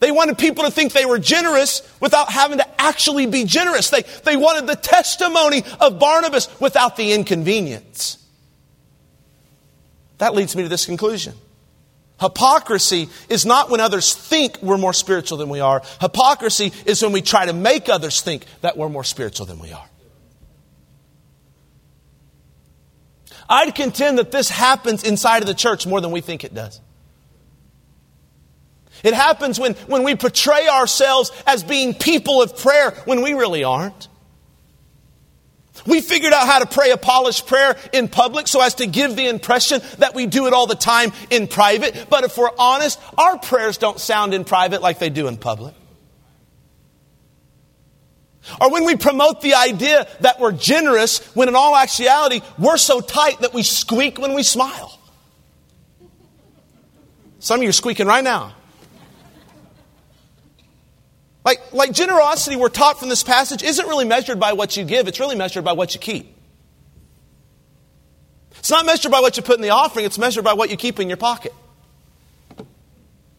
They 0.00 0.10
wanted 0.10 0.38
people 0.38 0.64
to 0.64 0.70
think 0.70 0.94
they 0.94 1.04
were 1.04 1.18
generous 1.18 1.82
without 2.00 2.32
having 2.32 2.56
to 2.56 2.80
actually 2.80 3.26
be 3.26 3.44
generous. 3.44 3.90
They, 3.90 4.00
they 4.24 4.38
wanted 4.38 4.66
the 4.66 4.76
testimony 4.76 5.62
of 5.78 5.98
Barnabas 5.98 6.48
without 6.58 6.96
the 6.96 7.12
inconvenience. 7.12 8.16
That 10.16 10.34
leads 10.34 10.56
me 10.56 10.62
to 10.62 10.70
this 10.70 10.86
conclusion. 10.86 11.34
Hypocrisy 12.18 13.10
is 13.28 13.44
not 13.44 13.68
when 13.68 13.80
others 13.80 14.14
think 14.14 14.56
we're 14.62 14.78
more 14.78 14.94
spiritual 14.94 15.36
than 15.36 15.50
we 15.50 15.60
are. 15.60 15.82
Hypocrisy 16.00 16.72
is 16.86 17.02
when 17.02 17.12
we 17.12 17.20
try 17.20 17.44
to 17.44 17.52
make 17.52 17.90
others 17.90 18.22
think 18.22 18.46
that 18.62 18.78
we're 18.78 18.88
more 18.88 19.04
spiritual 19.04 19.44
than 19.44 19.58
we 19.58 19.70
are. 19.74 19.86
I'd 23.48 23.74
contend 23.74 24.18
that 24.18 24.32
this 24.32 24.48
happens 24.48 25.02
inside 25.02 25.42
of 25.42 25.46
the 25.46 25.54
church 25.54 25.86
more 25.86 26.00
than 26.00 26.10
we 26.10 26.20
think 26.20 26.44
it 26.44 26.54
does. 26.54 26.80
It 29.02 29.12
happens 29.12 29.60
when, 29.60 29.74
when 29.74 30.02
we 30.02 30.14
portray 30.14 30.66
ourselves 30.66 31.30
as 31.46 31.62
being 31.62 31.94
people 31.94 32.40
of 32.40 32.56
prayer 32.56 32.92
when 33.04 33.22
we 33.22 33.34
really 33.34 33.62
aren't. 33.62 34.08
We 35.86 36.00
figured 36.00 36.32
out 36.32 36.46
how 36.46 36.60
to 36.60 36.66
pray 36.66 36.92
a 36.92 36.96
polished 36.96 37.46
prayer 37.46 37.76
in 37.92 38.08
public 38.08 38.48
so 38.48 38.62
as 38.62 38.76
to 38.76 38.86
give 38.86 39.16
the 39.16 39.28
impression 39.28 39.82
that 39.98 40.14
we 40.14 40.26
do 40.26 40.46
it 40.46 40.54
all 40.54 40.66
the 40.66 40.74
time 40.74 41.12
in 41.30 41.48
private. 41.48 42.06
But 42.08 42.24
if 42.24 42.38
we're 42.38 42.50
honest, 42.58 42.98
our 43.18 43.38
prayers 43.38 43.76
don't 43.76 44.00
sound 44.00 44.32
in 44.32 44.44
private 44.44 44.80
like 44.80 44.98
they 44.98 45.10
do 45.10 45.26
in 45.28 45.36
public. 45.36 45.74
Or 48.60 48.70
when 48.70 48.84
we 48.84 48.96
promote 48.96 49.40
the 49.40 49.54
idea 49.54 50.06
that 50.20 50.38
we're 50.38 50.52
generous, 50.52 51.24
when 51.34 51.48
in 51.48 51.56
all 51.56 51.74
actuality, 51.74 52.40
we're 52.58 52.76
so 52.76 53.00
tight 53.00 53.40
that 53.40 53.54
we 53.54 53.62
squeak 53.62 54.18
when 54.18 54.34
we 54.34 54.42
smile. 54.42 54.98
Some 57.38 57.60
of 57.60 57.62
you 57.62 57.68
are 57.70 57.72
squeaking 57.72 58.06
right 58.06 58.24
now. 58.24 58.54
Like, 61.44 61.72
like 61.72 61.92
generosity, 61.92 62.56
we're 62.56 62.70
taught 62.70 62.98
from 62.98 63.10
this 63.10 63.22
passage, 63.22 63.62
isn't 63.62 63.86
really 63.86 64.06
measured 64.06 64.40
by 64.40 64.54
what 64.54 64.76
you 64.76 64.84
give, 64.84 65.08
it's 65.08 65.20
really 65.20 65.36
measured 65.36 65.64
by 65.64 65.72
what 65.72 65.94
you 65.94 66.00
keep. 66.00 66.34
It's 68.58 68.70
not 68.70 68.86
measured 68.86 69.12
by 69.12 69.20
what 69.20 69.36
you 69.36 69.42
put 69.42 69.56
in 69.56 69.62
the 69.62 69.70
offering, 69.70 70.06
it's 70.06 70.18
measured 70.18 70.44
by 70.44 70.54
what 70.54 70.70
you 70.70 70.78
keep 70.78 71.00
in 71.00 71.08
your 71.08 71.18
pocket. 71.18 71.52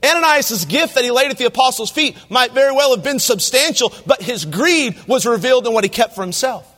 Ananias' 0.06 0.66
gift 0.66 0.96
that 0.96 1.04
he 1.04 1.12
laid 1.12 1.32
at 1.32 1.38
the 1.38 1.46
apostles' 1.46 1.92
feet 1.92 2.18
might 2.30 2.52
very 2.52 2.74
well 2.74 2.96
have 2.96 3.04
been 3.04 3.20
substantial, 3.20 3.94
but 4.06 4.22
his 4.22 4.46
greed 4.46 4.96
was 5.08 5.26
revealed 5.26 5.66
in 5.68 5.74
what 5.74 5.84
he 5.84 5.90
kept 5.90 6.16
for 6.16 6.22
himself. 6.22 6.72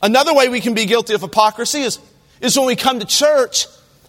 Another 0.00 0.34
way 0.34 0.48
we 0.48 0.60
can 0.60 0.74
be 0.74 0.86
guilty 0.86 1.14
of 1.14 1.20
hypocrisy 1.20 1.82
is, 1.82 1.98
is 2.40 2.56
when 2.56 2.66
we 2.66 2.76
come 2.76 2.98
to 3.00 3.06
church 3.06 3.66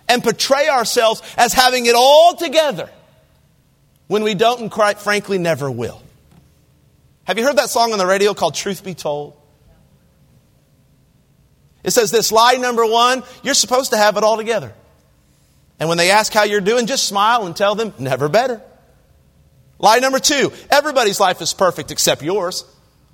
and 0.07 0.23
portray 0.23 0.67
ourselves 0.67 1.21
as 1.37 1.53
having 1.53 1.85
it 1.85 1.95
all 1.95 2.35
together 2.35 2.89
when 4.07 4.23
we 4.23 4.33
don't 4.33 4.59
and 4.61 4.71
quite 4.71 4.99
frankly 4.99 5.37
never 5.37 5.69
will. 5.69 6.01
Have 7.25 7.37
you 7.37 7.45
heard 7.45 7.57
that 7.57 7.69
song 7.69 7.93
on 7.93 7.99
the 7.99 8.05
radio 8.05 8.33
called 8.33 8.55
Truth 8.55 8.83
Be 8.83 8.93
Told? 8.93 9.35
It 11.83 11.91
says 11.91 12.11
this 12.11 12.31
lie 12.31 12.55
number 12.55 12.85
one, 12.85 13.23
you're 13.43 13.53
supposed 13.53 13.91
to 13.91 13.97
have 13.97 14.17
it 14.17 14.23
all 14.23 14.37
together. 14.37 14.73
And 15.83 15.89
when 15.89 15.97
they 15.97 16.11
ask 16.11 16.31
how 16.31 16.43
you're 16.43 16.61
doing, 16.61 16.87
just 16.87 17.09
smile 17.09 17.45
and 17.45 17.53
tell 17.53 17.75
them, 17.75 17.93
never 17.99 18.29
better. 18.29 18.61
Lie 19.79 19.99
number 19.99 20.17
two, 20.17 20.53
everybody's 20.71 21.19
life 21.19 21.41
is 21.41 21.53
perfect 21.53 21.91
except 21.91 22.21
yours. 22.21 22.63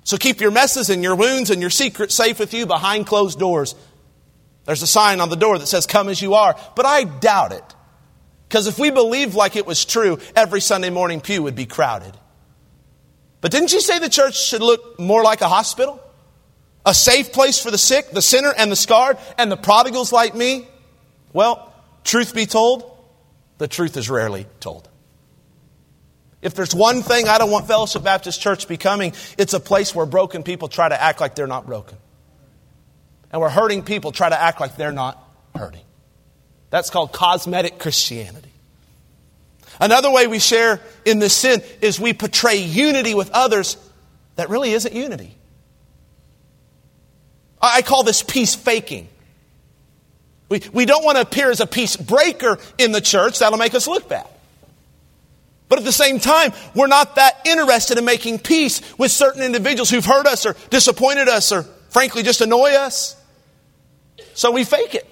So 0.04 0.16
keep 0.16 0.40
your 0.40 0.52
messes 0.52 0.88
and 0.88 1.02
your 1.02 1.16
wounds 1.16 1.50
and 1.50 1.60
your 1.60 1.70
secrets 1.70 2.14
safe 2.14 2.38
with 2.38 2.54
you 2.54 2.66
behind 2.66 3.08
closed 3.08 3.40
doors. 3.40 3.74
There's 4.66 4.82
a 4.82 4.86
sign 4.86 5.20
on 5.20 5.30
the 5.30 5.36
door 5.36 5.58
that 5.58 5.66
says, 5.66 5.84
Come 5.84 6.08
as 6.08 6.22
you 6.22 6.34
are. 6.34 6.56
But 6.76 6.86
I 6.86 7.02
doubt 7.02 7.50
it. 7.50 7.64
Because 8.48 8.68
if 8.68 8.78
we 8.78 8.92
believed 8.92 9.34
like 9.34 9.56
it 9.56 9.66
was 9.66 9.84
true, 9.84 10.20
every 10.36 10.60
Sunday 10.60 10.90
morning 10.90 11.20
pew 11.20 11.42
would 11.42 11.56
be 11.56 11.66
crowded. 11.66 12.16
But 13.40 13.50
didn't 13.50 13.72
you 13.72 13.80
say 13.80 13.98
the 13.98 14.08
church 14.08 14.40
should 14.40 14.62
look 14.62 14.96
more 14.96 15.24
like 15.24 15.40
a 15.40 15.48
hospital? 15.48 16.00
A 16.86 16.94
safe 16.94 17.32
place 17.32 17.60
for 17.60 17.72
the 17.72 17.78
sick, 17.78 18.12
the 18.12 18.22
sinner, 18.22 18.54
and 18.56 18.70
the 18.70 18.76
scarred, 18.76 19.18
and 19.38 19.50
the 19.50 19.56
prodigals 19.56 20.12
like 20.12 20.36
me? 20.36 20.68
Well, 21.32 21.66
truth 22.04 22.34
be 22.34 22.46
told, 22.46 22.84
the 23.58 23.68
truth 23.68 23.96
is 23.96 24.08
rarely 24.08 24.46
told. 24.60 24.88
If 26.42 26.54
there's 26.54 26.74
one 26.74 27.02
thing 27.02 27.28
I 27.28 27.38
don't 27.38 27.50
want 27.50 27.66
Fellowship 27.66 28.02
Baptist 28.02 28.40
Church 28.40 28.66
becoming, 28.66 29.12
it's 29.36 29.52
a 29.52 29.60
place 29.60 29.94
where 29.94 30.06
broken 30.06 30.42
people 30.42 30.68
try 30.68 30.88
to 30.88 31.00
act 31.00 31.20
like 31.20 31.34
they're 31.34 31.46
not 31.46 31.66
broken. 31.66 31.98
And 33.30 33.40
where 33.40 33.50
hurting 33.50 33.82
people 33.82 34.12
try 34.12 34.28
to 34.28 34.40
act 34.40 34.60
like 34.60 34.76
they're 34.76 34.92
not 34.92 35.22
hurting. 35.54 35.84
That's 36.70 36.88
called 36.90 37.12
cosmetic 37.12 37.78
Christianity. 37.78 38.50
Another 39.80 40.10
way 40.10 40.26
we 40.26 40.38
share 40.38 40.80
in 41.04 41.18
this 41.18 41.34
sin 41.34 41.62
is 41.80 42.00
we 42.00 42.12
portray 42.12 42.56
unity 42.56 43.14
with 43.14 43.30
others 43.30 43.76
that 44.36 44.48
really 44.48 44.72
isn't 44.72 44.94
unity. 44.94 45.36
I 47.60 47.82
call 47.82 48.02
this 48.02 48.22
peace 48.22 48.54
faking. 48.54 49.08
We, 50.50 50.60
we 50.72 50.84
don't 50.84 51.04
want 51.04 51.16
to 51.16 51.22
appear 51.22 51.50
as 51.50 51.60
a 51.60 51.66
peace 51.66 51.96
breaker 51.96 52.58
in 52.76 52.92
the 52.92 53.00
church, 53.00 53.38
that'll 53.38 53.58
make 53.58 53.74
us 53.74 53.86
look 53.86 54.08
bad. 54.08 54.26
But 55.68 55.78
at 55.78 55.84
the 55.84 55.92
same 55.92 56.18
time, 56.18 56.52
we're 56.74 56.88
not 56.88 57.14
that 57.14 57.40
interested 57.46 57.96
in 57.96 58.04
making 58.04 58.40
peace 58.40 58.82
with 58.98 59.12
certain 59.12 59.42
individuals 59.42 59.88
who've 59.88 60.04
hurt 60.04 60.26
us 60.26 60.44
or 60.44 60.56
disappointed 60.68 61.28
us 61.28 61.52
or 61.52 61.62
frankly 61.90 62.24
just 62.24 62.40
annoy 62.40 62.72
us. 62.72 63.16
So 64.34 64.50
we 64.50 64.64
fake 64.64 64.96
it. 64.96 65.06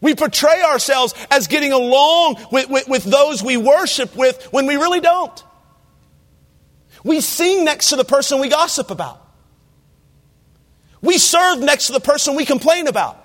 We 0.00 0.14
portray 0.14 0.62
ourselves 0.62 1.14
as 1.30 1.48
getting 1.48 1.72
along 1.72 2.36
with, 2.52 2.70
with, 2.70 2.86
with, 2.86 3.04
those 3.04 3.42
we 3.42 3.56
worship 3.56 4.14
with 4.14 4.40
when 4.52 4.66
we 4.66 4.76
really 4.76 5.00
don't. 5.00 5.42
We 7.02 7.20
sing 7.20 7.64
next 7.64 7.88
to 7.88 7.96
the 7.96 8.04
person 8.04 8.38
we 8.38 8.48
gossip 8.48 8.92
about. 8.92 9.20
We 11.00 11.18
serve 11.18 11.58
next 11.60 11.86
to 11.86 11.92
the 11.92 12.00
person 12.00 12.36
we 12.36 12.44
complain 12.44 12.86
about. 12.86 13.23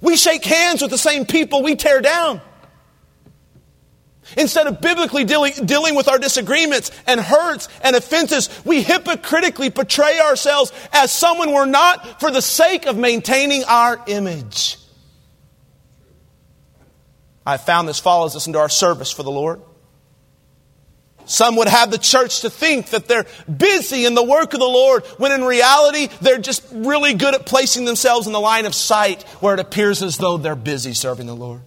We 0.00 0.16
shake 0.16 0.44
hands 0.44 0.82
with 0.82 0.90
the 0.90 0.98
same 0.98 1.26
people 1.26 1.62
we 1.62 1.76
tear 1.76 2.00
down. 2.00 2.40
Instead 4.36 4.66
of 4.66 4.80
biblically 4.80 5.24
dealing, 5.24 5.52
dealing 5.66 5.94
with 5.94 6.08
our 6.08 6.18
disagreements 6.18 6.90
and 7.06 7.20
hurts 7.20 7.68
and 7.82 7.94
offenses, 7.94 8.50
we 8.64 8.82
hypocritically 8.82 9.70
portray 9.70 10.18
ourselves 10.18 10.72
as 10.92 11.12
someone 11.12 11.52
we're 11.52 11.64
not 11.64 12.20
for 12.20 12.30
the 12.30 12.42
sake 12.42 12.86
of 12.86 12.96
maintaining 12.96 13.62
our 13.64 14.02
image. 14.08 14.78
I 17.46 17.56
found 17.56 17.88
this 17.88 18.00
follows 18.00 18.34
us 18.34 18.48
into 18.48 18.58
our 18.58 18.68
service 18.68 19.12
for 19.12 19.22
the 19.22 19.30
Lord. 19.30 19.62
Some 21.26 21.56
would 21.56 21.68
have 21.68 21.90
the 21.90 21.98
church 21.98 22.40
to 22.40 22.50
think 22.50 22.90
that 22.90 23.08
they're 23.08 23.26
busy 23.54 24.04
in 24.04 24.14
the 24.14 24.22
work 24.22 24.54
of 24.54 24.60
the 24.60 24.66
Lord, 24.66 25.04
when 25.18 25.32
in 25.32 25.44
reality, 25.44 26.08
they're 26.20 26.38
just 26.38 26.64
really 26.72 27.14
good 27.14 27.34
at 27.34 27.44
placing 27.44 27.84
themselves 27.84 28.26
in 28.26 28.32
the 28.32 28.40
line 28.40 28.64
of 28.64 28.74
sight 28.74 29.24
where 29.40 29.54
it 29.54 29.60
appears 29.60 30.02
as 30.02 30.16
though 30.18 30.38
they're 30.38 30.54
busy 30.54 30.94
serving 30.94 31.26
the 31.26 31.34
Lord. 31.34 31.60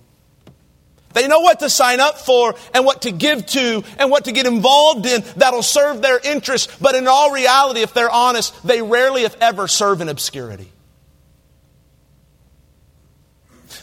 They 1.13 1.27
know 1.27 1.39
what 1.39 1.59
to 1.59 1.69
sign 1.69 1.99
up 1.99 2.19
for 2.19 2.55
and 2.73 2.85
what 2.85 3.01
to 3.01 3.11
give 3.11 3.45
to 3.47 3.83
and 3.97 4.11
what 4.11 4.25
to 4.25 4.31
get 4.31 4.45
involved 4.45 5.05
in 5.05 5.23
that'll 5.37 5.63
serve 5.63 6.01
their 6.01 6.19
interests, 6.19 6.73
but 6.79 6.95
in 6.95 7.07
all 7.07 7.31
reality, 7.31 7.81
if 7.81 7.93
they're 7.93 8.09
honest, 8.09 8.55
they 8.65 8.81
rarely, 8.81 9.23
if 9.23 9.35
ever, 9.41 9.67
serve 9.67 10.01
in 10.01 10.09
obscurity. 10.09 10.71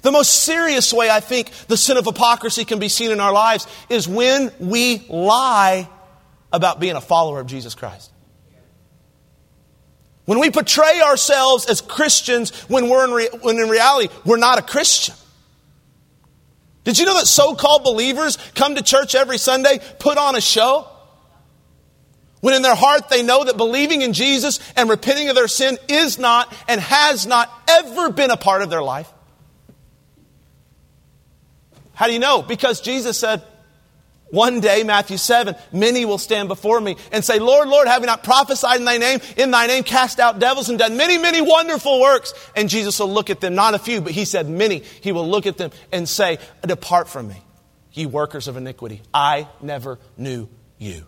The 0.06 0.12
most 0.12 0.44
serious 0.44 0.92
way 0.92 1.10
I 1.10 1.18
think 1.18 1.50
the 1.66 1.76
sin 1.76 1.96
of 1.96 2.04
hypocrisy 2.04 2.64
can 2.64 2.78
be 2.78 2.88
seen 2.88 3.10
in 3.10 3.18
our 3.18 3.32
lives 3.32 3.66
is 3.88 4.06
when 4.06 4.52
we 4.60 5.04
lie 5.08 5.88
about 6.52 6.78
being 6.78 6.94
a 6.94 7.00
follower 7.00 7.40
of 7.40 7.48
Jesus 7.48 7.74
Christ. 7.74 8.12
When 10.24 10.38
we 10.38 10.52
portray 10.52 11.00
ourselves 11.00 11.66
as 11.66 11.80
Christians 11.80 12.56
when, 12.68 12.88
we're 12.88 13.04
in 13.04 13.10
re- 13.10 13.28
when 13.40 13.58
in 13.58 13.68
reality 13.68 14.14
we're 14.24 14.36
not 14.36 14.60
a 14.60 14.62
Christian. 14.62 15.16
Did 16.84 17.00
you 17.00 17.04
know 17.04 17.18
that 17.18 17.26
so 17.26 17.56
called 17.56 17.82
believers 17.82 18.38
come 18.54 18.76
to 18.76 18.84
church 18.84 19.16
every 19.16 19.38
Sunday, 19.38 19.80
put 19.98 20.18
on 20.18 20.36
a 20.36 20.40
show? 20.40 20.86
When 22.42 22.54
in 22.54 22.62
their 22.62 22.76
heart 22.76 23.08
they 23.08 23.24
know 23.24 23.42
that 23.42 23.56
believing 23.56 24.02
in 24.02 24.12
Jesus 24.12 24.60
and 24.76 24.88
repenting 24.88 25.30
of 25.30 25.34
their 25.34 25.48
sin 25.48 25.78
is 25.88 26.16
not 26.16 26.54
and 26.68 26.80
has 26.80 27.26
not 27.26 27.50
ever 27.68 28.10
been 28.12 28.30
a 28.30 28.36
part 28.36 28.62
of 28.62 28.70
their 28.70 28.84
life. 28.84 29.12
How 31.96 32.06
do 32.06 32.12
you 32.12 32.18
know? 32.18 32.42
Because 32.42 32.82
Jesus 32.82 33.18
said, 33.18 33.42
one 34.28 34.60
day, 34.60 34.82
Matthew 34.82 35.16
7, 35.16 35.56
many 35.72 36.04
will 36.04 36.18
stand 36.18 36.48
before 36.48 36.78
me 36.78 36.96
and 37.10 37.24
say, 37.24 37.38
Lord, 37.38 37.68
Lord, 37.68 37.88
have 37.88 38.02
we 38.02 38.06
not 38.06 38.22
prophesied 38.22 38.78
in 38.80 38.84
thy 38.84 38.98
name? 38.98 39.20
In 39.38 39.50
thy 39.50 39.66
name 39.66 39.82
cast 39.82 40.20
out 40.20 40.38
devils 40.38 40.68
and 40.68 40.78
done 40.78 40.98
many, 40.98 41.16
many 41.16 41.40
wonderful 41.40 41.98
works. 42.00 42.34
And 42.54 42.68
Jesus 42.68 43.00
will 43.00 43.10
look 43.10 43.30
at 43.30 43.40
them, 43.40 43.54
not 43.54 43.72
a 43.72 43.78
few, 43.78 44.02
but 44.02 44.12
he 44.12 44.26
said 44.26 44.46
many. 44.46 44.80
He 45.00 45.12
will 45.12 45.26
look 45.26 45.46
at 45.46 45.56
them 45.56 45.70
and 45.90 46.06
say, 46.06 46.38
depart 46.62 47.08
from 47.08 47.28
me. 47.28 47.42
ye 47.92 48.04
workers 48.04 48.46
of 48.46 48.58
iniquity. 48.58 49.00
I 49.14 49.48
never 49.62 49.98
knew 50.18 50.48
you. 50.76 51.06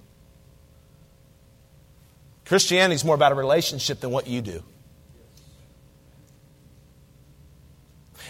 Christianity 2.47 2.95
is 2.95 3.05
more 3.05 3.15
about 3.15 3.33
a 3.33 3.35
relationship 3.35 4.01
than 4.01 4.11
what 4.11 4.27
you 4.27 4.41
do. 4.41 4.63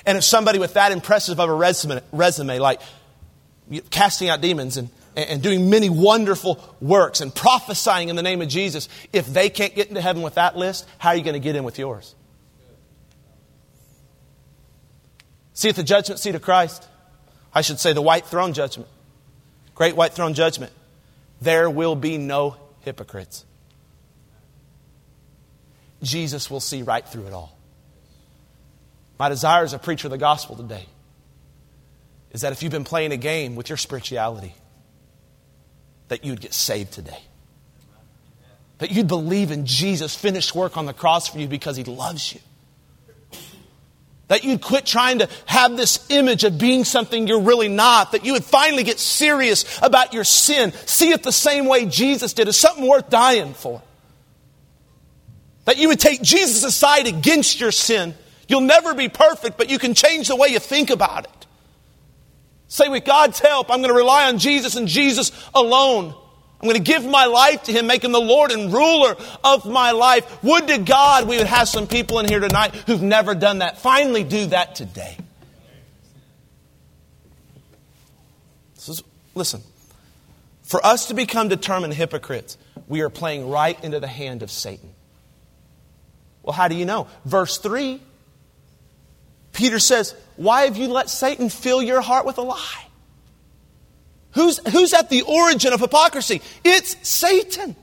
And 0.08 0.16
if 0.16 0.24
somebody 0.24 0.58
with 0.58 0.72
that 0.72 0.90
impressive 0.90 1.38
of 1.38 1.50
a 1.50 1.52
resume, 1.52 2.00
resume 2.12 2.58
like 2.60 2.80
casting 3.90 4.30
out 4.30 4.40
demons 4.40 4.78
and, 4.78 4.88
and 5.14 5.42
doing 5.42 5.68
many 5.68 5.90
wonderful 5.90 6.58
works 6.80 7.20
and 7.20 7.32
prophesying 7.34 8.08
in 8.08 8.16
the 8.16 8.22
name 8.22 8.40
of 8.40 8.48
Jesus, 8.48 8.88
if 9.12 9.26
they 9.26 9.50
can't 9.50 9.74
get 9.74 9.88
into 9.88 10.00
heaven 10.00 10.22
with 10.22 10.36
that 10.36 10.56
list, 10.56 10.88
how 10.96 11.10
are 11.10 11.14
you 11.14 11.22
going 11.22 11.34
to 11.34 11.40
get 11.40 11.56
in 11.56 11.62
with 11.62 11.78
yours? 11.78 12.14
See, 15.52 15.68
at 15.68 15.76
the 15.76 15.82
judgment 15.82 16.18
seat 16.18 16.34
of 16.34 16.40
Christ, 16.40 16.88
I 17.52 17.60
should 17.60 17.78
say 17.78 17.92
the 17.92 18.00
white 18.00 18.24
throne 18.24 18.54
judgment, 18.54 18.88
great 19.74 19.94
white 19.94 20.14
throne 20.14 20.32
judgment, 20.32 20.72
there 21.42 21.68
will 21.68 21.96
be 21.96 22.16
no 22.16 22.56
hypocrites. 22.80 23.44
Jesus 26.02 26.50
will 26.50 26.60
see 26.60 26.82
right 26.82 27.06
through 27.06 27.26
it 27.26 27.34
all. 27.34 27.57
My 29.18 29.28
desire 29.28 29.64
as 29.64 29.72
a 29.72 29.78
preacher 29.78 30.06
of 30.06 30.12
the 30.12 30.18
gospel 30.18 30.56
today 30.56 30.86
is 32.30 32.42
that 32.42 32.52
if 32.52 32.62
you've 32.62 32.72
been 32.72 32.84
playing 32.84 33.12
a 33.12 33.16
game 33.16 33.56
with 33.56 33.68
your 33.68 33.78
spirituality, 33.78 34.54
that 36.08 36.24
you'd 36.24 36.40
get 36.40 36.54
saved 36.54 36.92
today. 36.92 37.20
That 38.78 38.92
you'd 38.92 39.08
believe 39.08 39.50
in 39.50 39.66
Jesus' 39.66 40.14
finished 40.14 40.54
work 40.54 40.76
on 40.76 40.86
the 40.86 40.92
cross 40.92 41.28
for 41.28 41.38
you 41.38 41.48
because 41.48 41.76
he 41.76 41.84
loves 41.84 42.32
you. 42.32 42.40
That 44.28 44.44
you'd 44.44 44.60
quit 44.60 44.84
trying 44.84 45.20
to 45.20 45.28
have 45.46 45.76
this 45.76 46.06
image 46.10 46.44
of 46.44 46.58
being 46.58 46.84
something 46.84 47.26
you're 47.26 47.40
really 47.40 47.68
not. 47.68 48.12
That 48.12 48.24
you 48.24 48.34
would 48.34 48.44
finally 48.44 48.84
get 48.84 48.98
serious 48.98 49.64
about 49.82 50.12
your 50.12 50.24
sin. 50.24 50.72
See 50.84 51.10
it 51.10 51.22
the 51.22 51.32
same 51.32 51.66
way 51.66 51.86
Jesus 51.86 52.34
did 52.34 52.46
as 52.46 52.56
something 52.56 52.86
worth 52.86 53.08
dying 53.08 53.54
for. 53.54 53.82
That 55.64 55.78
you 55.78 55.88
would 55.88 55.98
take 55.98 56.22
Jesus 56.22 56.62
aside 56.62 57.06
against 57.06 57.58
your 57.58 57.72
sin. 57.72 58.14
You'll 58.48 58.62
never 58.62 58.94
be 58.94 59.08
perfect, 59.08 59.58
but 59.58 59.70
you 59.70 59.78
can 59.78 59.94
change 59.94 60.28
the 60.28 60.36
way 60.36 60.48
you 60.48 60.58
think 60.58 60.90
about 60.90 61.24
it. 61.24 61.46
Say, 62.66 62.88
with 62.88 63.04
God's 63.04 63.38
help, 63.38 63.70
I'm 63.70 63.78
going 63.78 63.88
to 63.88 63.94
rely 63.94 64.28
on 64.28 64.38
Jesus 64.38 64.74
and 64.74 64.88
Jesus 64.88 65.32
alone. 65.54 66.14
I'm 66.60 66.68
going 66.68 66.82
to 66.82 66.92
give 66.92 67.04
my 67.04 67.26
life 67.26 67.64
to 67.64 67.72
Him, 67.72 67.86
make 67.86 68.02
Him 68.02 68.12
the 68.12 68.20
Lord 68.20 68.50
and 68.50 68.72
ruler 68.72 69.16
of 69.44 69.64
my 69.64 69.92
life. 69.92 70.42
Would 70.42 70.66
to 70.68 70.78
God 70.78 71.28
we 71.28 71.38
would 71.38 71.46
have 71.46 71.68
some 71.68 71.86
people 71.86 72.18
in 72.18 72.28
here 72.28 72.40
tonight 72.40 72.74
who've 72.74 73.02
never 73.02 73.34
done 73.34 73.58
that. 73.58 73.78
Finally, 73.78 74.24
do 74.24 74.46
that 74.46 74.74
today. 74.74 75.16
This 78.74 78.88
Is, 78.88 79.02
listen, 79.34 79.62
for 80.62 80.84
us 80.84 81.08
to 81.08 81.14
become 81.14 81.48
determined 81.48 81.94
hypocrites, 81.94 82.58
we 82.86 83.02
are 83.02 83.10
playing 83.10 83.48
right 83.48 83.82
into 83.84 84.00
the 84.00 84.08
hand 84.08 84.42
of 84.42 84.50
Satan. 84.50 84.90
Well, 86.42 86.54
how 86.54 86.68
do 86.68 86.74
you 86.74 86.86
know? 86.86 87.08
Verse 87.24 87.58
3 87.58 88.00
Peter 89.58 89.80
says, 89.80 90.14
Why 90.36 90.62
have 90.62 90.76
you 90.76 90.86
let 90.86 91.10
Satan 91.10 91.48
fill 91.48 91.82
your 91.82 92.00
heart 92.00 92.24
with 92.24 92.38
a 92.38 92.42
lie? 92.42 92.86
Who's, 94.32 94.60
who's 94.70 94.94
at 94.94 95.10
the 95.10 95.22
origin 95.22 95.72
of 95.72 95.80
hypocrisy? 95.80 96.42
It's 96.62 96.96
Satan. 97.06 97.74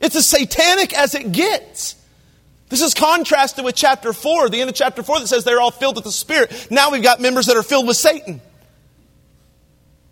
It's 0.00 0.16
as 0.16 0.26
satanic 0.26 0.92
as 0.92 1.14
it 1.14 1.30
gets. 1.30 1.94
This 2.68 2.82
is 2.82 2.94
contrasted 2.94 3.64
with 3.64 3.76
chapter 3.76 4.12
4, 4.12 4.48
the 4.48 4.60
end 4.60 4.68
of 4.68 4.74
chapter 4.74 5.04
4 5.04 5.20
that 5.20 5.28
says 5.28 5.44
they're 5.44 5.60
all 5.60 5.70
filled 5.70 5.94
with 5.94 6.04
the 6.04 6.10
Spirit. 6.10 6.66
Now 6.68 6.90
we've 6.90 7.02
got 7.02 7.20
members 7.20 7.46
that 7.46 7.56
are 7.56 7.62
filled 7.62 7.86
with 7.86 7.96
Satan. 7.96 8.40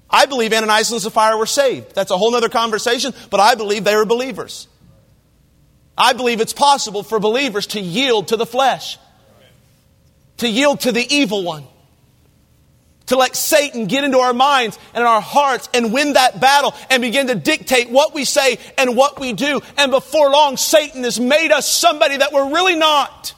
I 0.08 0.26
believe 0.26 0.52
Ananias 0.52 0.92
and 0.92 1.00
Sapphira 1.00 1.36
were 1.36 1.46
saved. 1.46 1.96
That's 1.96 2.12
a 2.12 2.16
whole 2.16 2.32
other 2.36 2.48
conversation, 2.48 3.12
but 3.30 3.40
I 3.40 3.56
believe 3.56 3.82
they 3.82 3.96
were 3.96 4.06
believers. 4.06 4.68
I 5.96 6.12
believe 6.12 6.40
it's 6.40 6.52
possible 6.52 7.02
for 7.02 7.18
believers 7.18 7.66
to 7.68 7.80
yield 7.80 8.28
to 8.28 8.36
the 8.36 8.46
flesh 8.46 8.98
to 10.38 10.48
yield 10.48 10.80
to 10.80 10.92
the 10.92 11.06
evil 11.14 11.44
one. 11.44 11.64
To 13.06 13.16
let 13.16 13.36
Satan 13.36 13.86
get 13.86 14.04
into 14.04 14.18
our 14.18 14.34
minds 14.34 14.78
and 14.92 15.02
our 15.02 15.20
hearts 15.20 15.68
and 15.72 15.94
win 15.94 16.12
that 16.12 16.40
battle 16.40 16.74
and 16.90 17.00
begin 17.00 17.28
to 17.28 17.34
dictate 17.34 17.88
what 17.88 18.12
we 18.12 18.26
say 18.26 18.58
and 18.76 18.96
what 18.96 19.18
we 19.18 19.32
do. 19.32 19.62
And 19.78 19.90
before 19.90 20.30
long, 20.30 20.58
Satan 20.58 21.04
has 21.04 21.18
made 21.18 21.50
us 21.50 21.66
somebody 21.66 22.18
that 22.18 22.32
we're 22.32 22.52
really 22.52 22.76
not. 22.76 23.34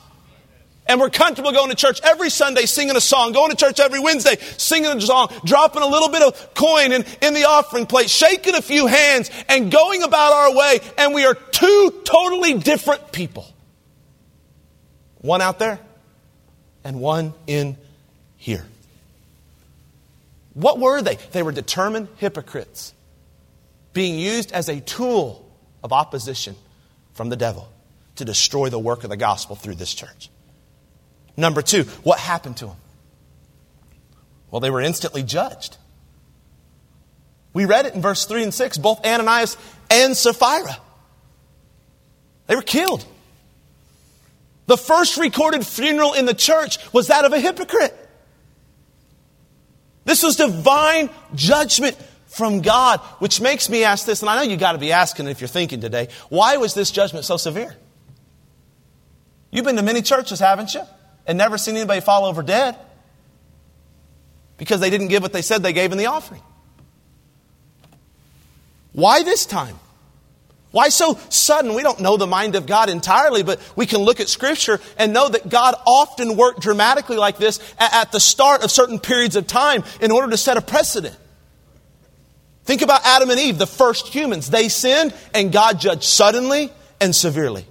And 0.87 0.99
we're 0.99 1.11
comfortable 1.11 1.53
going 1.53 1.71
to 1.71 1.77
church 1.77 2.01
every 2.03 2.31
Sunday 2.31 2.67
singing 2.67 2.97
a 2.97 3.01
song, 3.01 3.31
going 3.31 3.51
to 3.51 3.57
church 3.57 3.79
every 3.79 4.01
Wednesday 4.01 4.39
singing 4.57 4.91
a 4.91 5.01
song, 5.01 5.29
dropping 5.45 5.83
a 5.83 5.87
little 5.87 6.09
bit 6.09 6.23
of 6.23 6.55
coin 6.55 6.91
in, 6.91 7.05
in 7.23 7.33
the 7.33 7.45
offering 7.45 7.87
plate, 7.87 8.11
shaking 8.11 8.57
a 8.57 8.63
few 8.63 8.89
hands, 8.89 9.31
and 9.49 9.71
going 9.71 10.03
about 10.03 10.33
our 10.33 10.57
way. 10.57 10.81
And 10.99 11.15
we 11.15 11.27
are 11.27 11.35
two 11.35 12.03
totally 12.03 12.55
different 12.55 13.13
people. 13.13 13.47
One 15.19 15.41
out 15.41 15.61
there 15.61 15.79
and 16.85 17.01
one 17.01 17.35
in 17.47 17.77
here. 18.37 18.67
What 20.55 20.79
were 20.79 21.03
they? 21.03 21.17
They 21.33 21.43
were 21.43 21.53
determined 21.53 22.09
hypocrites, 22.17 22.93
being 23.93 24.19
used 24.19 24.53
as 24.53 24.69
a 24.69 24.81
tool 24.81 25.49
of 25.83 25.93
opposition 25.93 26.57
from 27.15 27.29
the 27.29 27.37
devil 27.37 27.69
to 28.17 28.25
destroy 28.25 28.69
the 28.69 28.79
work 28.79 29.05
of 29.05 29.11
the 29.11 29.17
gospel 29.17 29.57
through 29.57 29.77
this 29.77 29.95
church. 29.95 30.31
Number 31.37 31.63
two, 31.63 31.85
what 32.03 32.19
happened 32.19 32.57
to 32.59 32.67
them? 32.67 32.77
Well, 34.51 34.61
they 34.61 34.71
were 34.71 34.81
instantly 34.81 35.23
judged. 35.23 35.77
We 37.53 37.65
read 37.65 37.87
it 37.87 37.95
in 37.95 38.03
verse 38.03 38.27
3 38.27 38.43
and 38.45 38.55
6, 38.55 38.79
both 38.79 39.05
Ananias 39.05 39.57
and 39.91 40.17
Sapphira. 40.17 40.77
They 42.47 42.57
were 42.57 42.63
killed. 42.63 43.05
The 44.71 44.77
first 44.77 45.17
recorded 45.17 45.67
funeral 45.67 46.13
in 46.13 46.27
the 46.27 46.33
church 46.33 46.79
was 46.93 47.09
that 47.09 47.25
of 47.25 47.33
a 47.33 47.41
hypocrite. 47.41 47.93
This 50.05 50.23
was 50.23 50.37
divine 50.37 51.11
judgment 51.35 51.97
from 52.27 52.61
God, 52.61 53.01
which 53.19 53.41
makes 53.41 53.69
me 53.69 53.83
ask 53.83 54.07
this, 54.07 54.23
and 54.23 54.31
I 54.31 54.37
know 54.37 54.43
you 54.49 54.57
got 54.57 54.75
to 54.75 54.79
be 54.79 54.93
asking 54.93 55.27
it 55.27 55.33
if 55.33 55.41
you're 55.41 55.49
thinking 55.49 55.81
today, 55.81 56.07
why 56.29 56.57
was 56.59 56.75
this 56.75 56.93
judgment 56.93 57.25
so 57.25 57.37
severe? 57.37 57.75
You've 59.51 59.65
been 59.65 59.75
to 59.75 59.83
many 59.83 60.03
churches, 60.03 60.39
haven't 60.39 60.73
you? 60.73 60.83
And 61.27 61.37
never 61.37 61.59
seen 61.59 61.75
anybody 61.75 62.01
fall 62.01 62.25
over 62.25 62.41
dead 62.41 62.77
because 64.57 64.79
they 64.79 64.91
didn't 64.91 65.09
give 65.09 65.21
what 65.21 65.33
they 65.33 65.43
said 65.43 65.65
they 65.65 65.73
gave 65.73 65.91
in 65.91 65.99
the 65.99 66.07
offering. 66.07 66.43
Why 68.93 69.25
this 69.25 69.47
time? 69.47 69.81
Why 70.71 70.89
so 70.89 71.19
sudden? 71.31 71.75
We 71.75 71.83
don't 71.83 72.01
know 72.01 72.17
the 72.17 72.27
mind 72.27 72.55
of 72.55 72.67
God 72.67 72.89
entirely, 72.89 73.43
but 73.43 73.61
we 73.75 73.87
can 73.87 73.99
look 73.99 74.21
at 74.21 74.29
Scripture 74.29 74.81
and 74.97 75.13
know 75.13 75.29
that 75.29 75.49
God 75.49 75.75
often 75.85 76.37
worked 76.37 76.61
dramatically 76.61 77.17
like 77.17 77.39
this 77.39 77.59
at 77.79 78.13
the 78.13 78.21
start 78.21 78.63
of 78.63 78.71
certain 78.71 79.01
periods 79.01 79.35
of 79.35 79.47
time 79.47 79.83
in 80.01 80.13
order 80.13 80.31
to 80.31 80.37
set 80.37 80.57
a 80.57 80.61
precedent. 80.61 81.17
Think 82.65 82.83
about 82.83 83.05
Adam 83.05 83.31
and 83.31 83.41
Eve, 83.41 83.59
the 83.59 83.67
first 83.67 84.09
humans. 84.09 84.49
They 84.49 84.69
sinned, 84.69 85.13
and 85.35 85.51
God 85.51 85.81
judged 85.81 86.05
suddenly 86.05 86.71
and 87.01 87.17
severely. 87.17 87.67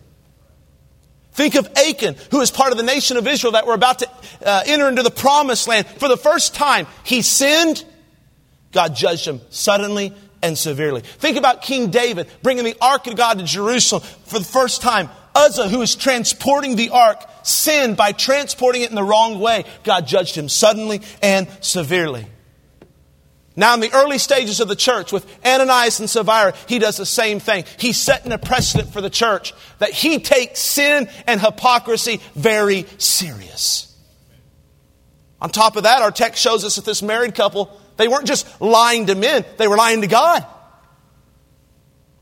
Think 1.32 1.56
of 1.56 1.70
Achan, 1.78 2.18
who 2.32 2.42
is 2.42 2.52
part 2.52 2.74
of 2.74 2.78
the 2.78 2.84
nation 2.84 3.16
of 3.16 3.26
Israel 3.26 3.54
that 3.54 3.66
were 3.66 3.76
about 3.76 4.00
to 4.00 4.10
uh, 4.46 4.64
enter 4.66 4.90
into 4.90 5.04
the 5.04 5.12
promised 5.12 5.70
land. 5.70 5.88
For 5.88 6.10
the 6.10 6.18
first 6.18 6.54
time, 6.54 6.86
he 7.06 7.22
sinned. 7.22 7.86
God 8.74 8.94
judged 8.94 9.26
him 9.26 9.40
suddenly 9.50 10.14
and 10.42 10.58
severely. 10.58 11.02
Think 11.02 11.38
about 11.38 11.62
King 11.62 11.90
David 11.90 12.28
bringing 12.42 12.66
the 12.66 12.78
ark 12.82 13.08
of 13.08 13.16
God 13.16 13.40
to 13.40 13.46
Jerusalem 13.46 14.04
for 14.26 14.40
the 14.40 14.46
first 14.46 14.82
time. 14.82 15.10
Uzzah, 15.36 15.70
who 15.70 15.80
was 15.80 15.96
transporting 15.96 16.76
the 16.76 16.90
ark, 16.90 17.24
sinned 17.44 17.98
by 17.98 18.12
transporting 18.12 18.82
it 18.82 18.90
in 18.90 18.96
the 18.96 19.04
wrong 19.04 19.40
way. 19.40 19.66
God 19.84 20.08
judged 20.08 20.36
him 20.36 20.50
suddenly 20.50 21.02
and 21.22 21.48
severely. 21.62 22.28
Now, 23.56 23.74
in 23.74 23.82
the 23.82 23.92
early 23.94 24.20
stages 24.20 24.62
of 24.62 24.70
the 24.70 24.76
church 24.76 25.12
with 25.12 25.26
Ananias 25.46 26.00
and 26.00 26.10
Sapphira, 26.10 26.54
he 26.68 26.80
does 26.80 26.96
the 26.96 27.06
same 27.06 27.42
thing. 27.42 27.66
He's 27.78 27.98
setting 27.98 28.32
a 28.32 28.38
precedent 28.38 28.94
for 28.94 29.02
the 29.02 29.10
church 29.10 29.54
that 29.80 29.92
he 29.92 30.20
takes 30.20 30.60
sin 30.62 31.10
and 31.28 31.42
hypocrisy 31.42 32.22
very 32.36 32.86
serious. 32.98 33.94
On 35.42 35.50
top 35.50 35.76
of 35.76 35.84
that, 35.84 36.02
our 36.02 36.12
text 36.12 36.42
shows 36.42 36.64
us 36.64 36.78
that 36.78 36.86
this 36.86 37.02
married 37.02 37.36
couple 37.36 37.78
they 38.00 38.08
weren't 38.08 38.26
just 38.26 38.62
lying 38.62 39.08
to 39.08 39.16
men, 39.16 39.44
they 39.58 39.68
were 39.68 39.76
lying 39.76 40.02
to 40.02 40.08
God. 40.08 40.46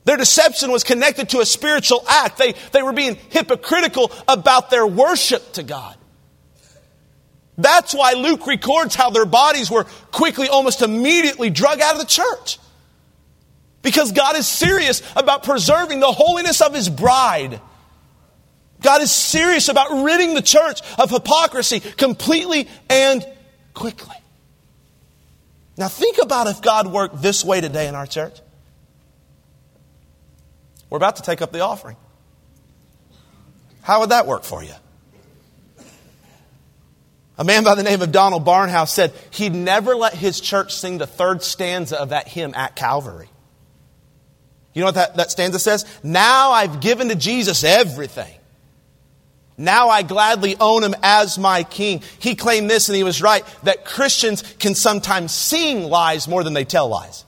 Their 0.06 0.18
deception 0.18 0.72
was 0.72 0.84
connected 0.84 1.30
to 1.30 1.40
a 1.40 1.46
spiritual 1.46 2.04
act. 2.08 2.38
They, 2.38 2.56
they 2.72 2.82
were 2.82 2.94
being 2.94 3.16
hypocritical 3.30 4.12
about 4.28 4.72
their 4.72 4.88
worship 4.88 5.54
to 5.54 5.64
God. 5.64 5.96
That's 7.60 7.94
why 7.94 8.14
Luke 8.14 8.48
records 8.48 8.96
how 8.96 9.12
their 9.12 9.26
bodies 9.26 9.70
were 9.70 9.84
quickly, 10.12 10.48
almost 10.48 10.82
immediately, 10.82 11.52
drug 11.52 11.80
out 11.80 11.94
of 11.94 12.00
the 12.00 12.08
church. 12.08 12.58
Because 13.84 14.12
God 14.14 14.36
is 14.36 14.48
serious 14.48 15.04
about 15.16 15.44
preserving 15.44 16.00
the 16.00 16.12
holiness 16.12 16.62
of 16.62 16.74
His 16.74 16.90
bride. 16.90 17.62
God 18.82 19.04
is 19.04 19.12
serious 19.12 19.70
about 19.70 20.06
ridding 20.06 20.34
the 20.34 20.42
church 20.42 20.82
of 20.98 21.12
hypocrisy 21.12 21.82
completely 21.82 22.68
and 22.90 23.24
quickly. 23.76 24.17
Now, 25.78 25.88
think 25.88 26.18
about 26.22 26.48
if 26.48 26.62
God 26.62 26.88
worked 26.88 27.22
this 27.22 27.46
way 27.46 27.62
today 27.62 27.88
in 27.88 27.94
our 27.94 28.08
church. 28.08 28.40
We're 30.90 30.98
about 30.98 31.18
to 31.18 31.22
take 31.22 31.42
up 31.42 31.52
the 31.52 31.60
offering. 31.60 31.98
How 33.82 34.00
would 34.00 34.10
that 34.10 34.26
work 34.26 34.44
for 34.44 34.64
you? 34.64 34.74
A 37.38 37.44
man 37.44 37.64
by 37.64 37.76
the 37.76 37.84
name 37.84 38.02
of 38.02 38.12
Donald 38.12 38.46
Barnhouse 38.46 38.90
said 38.90 39.14
he'd 39.32 39.54
never 39.54 39.96
let 39.96 40.16
his 40.16 40.42
church 40.42 40.76
sing 40.76 40.98
the 40.98 41.06
third 41.06 41.44
stanza 41.44 42.00
of 42.00 42.10
that 42.10 42.28
hymn 42.28 42.56
at 42.56 42.76
Calvary. 42.76 43.30
You 44.74 44.82
know 44.82 44.88
what 44.88 44.96
that, 44.96 45.16
that 45.18 45.32
stanza 45.32 45.60
says? 45.60 45.86
Now 46.04 46.52
I've 46.52 46.82
given 46.82 47.10
to 47.10 47.16
Jesus 47.16 47.64
everything. 47.64 48.34
Now 49.58 49.90
I 49.90 50.04
gladly 50.04 50.56
own 50.60 50.84
him 50.84 50.96
as 51.02 51.40
my 51.40 51.64
king. 51.64 52.04
He 52.20 52.36
claimed 52.36 52.70
this 52.70 52.90
and 52.90 52.96
he 52.96 53.04
was 53.04 53.22
right 53.22 53.44
that 53.64 53.86
Christians 53.86 54.44
can 54.60 54.76
sometimes 54.76 55.32
sing 55.32 55.84
lies 55.84 56.28
more 56.28 56.44
than 56.44 56.54
they 56.54 56.66
tell 56.66 56.88
lies. 56.88 57.26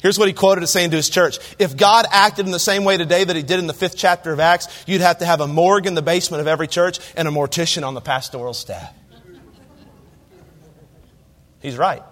Here's 0.00 0.16
what 0.16 0.28
he 0.28 0.34
quoted 0.34 0.62
as 0.62 0.70
saying 0.70 0.90
to 0.90 0.96
his 0.96 1.10
church. 1.10 1.38
If 1.58 1.76
God 1.76 2.06
acted 2.12 2.46
in 2.46 2.52
the 2.52 2.60
same 2.60 2.84
way 2.84 2.96
today 2.96 3.24
that 3.24 3.34
he 3.34 3.42
did 3.42 3.58
in 3.58 3.66
the 3.66 3.74
fifth 3.74 3.96
chapter 3.96 4.32
of 4.32 4.38
Acts, 4.38 4.68
you'd 4.86 5.00
have 5.00 5.18
to 5.18 5.26
have 5.26 5.40
a 5.40 5.48
morgue 5.48 5.88
in 5.88 5.96
the 5.96 6.02
basement 6.02 6.40
of 6.40 6.46
every 6.46 6.68
church 6.68 7.00
and 7.16 7.26
a 7.26 7.32
mortician 7.32 7.84
on 7.84 7.94
the 7.94 8.00
pastoral 8.00 8.54
staff. 8.54 8.94
He's 11.60 11.76
right. 11.76 12.04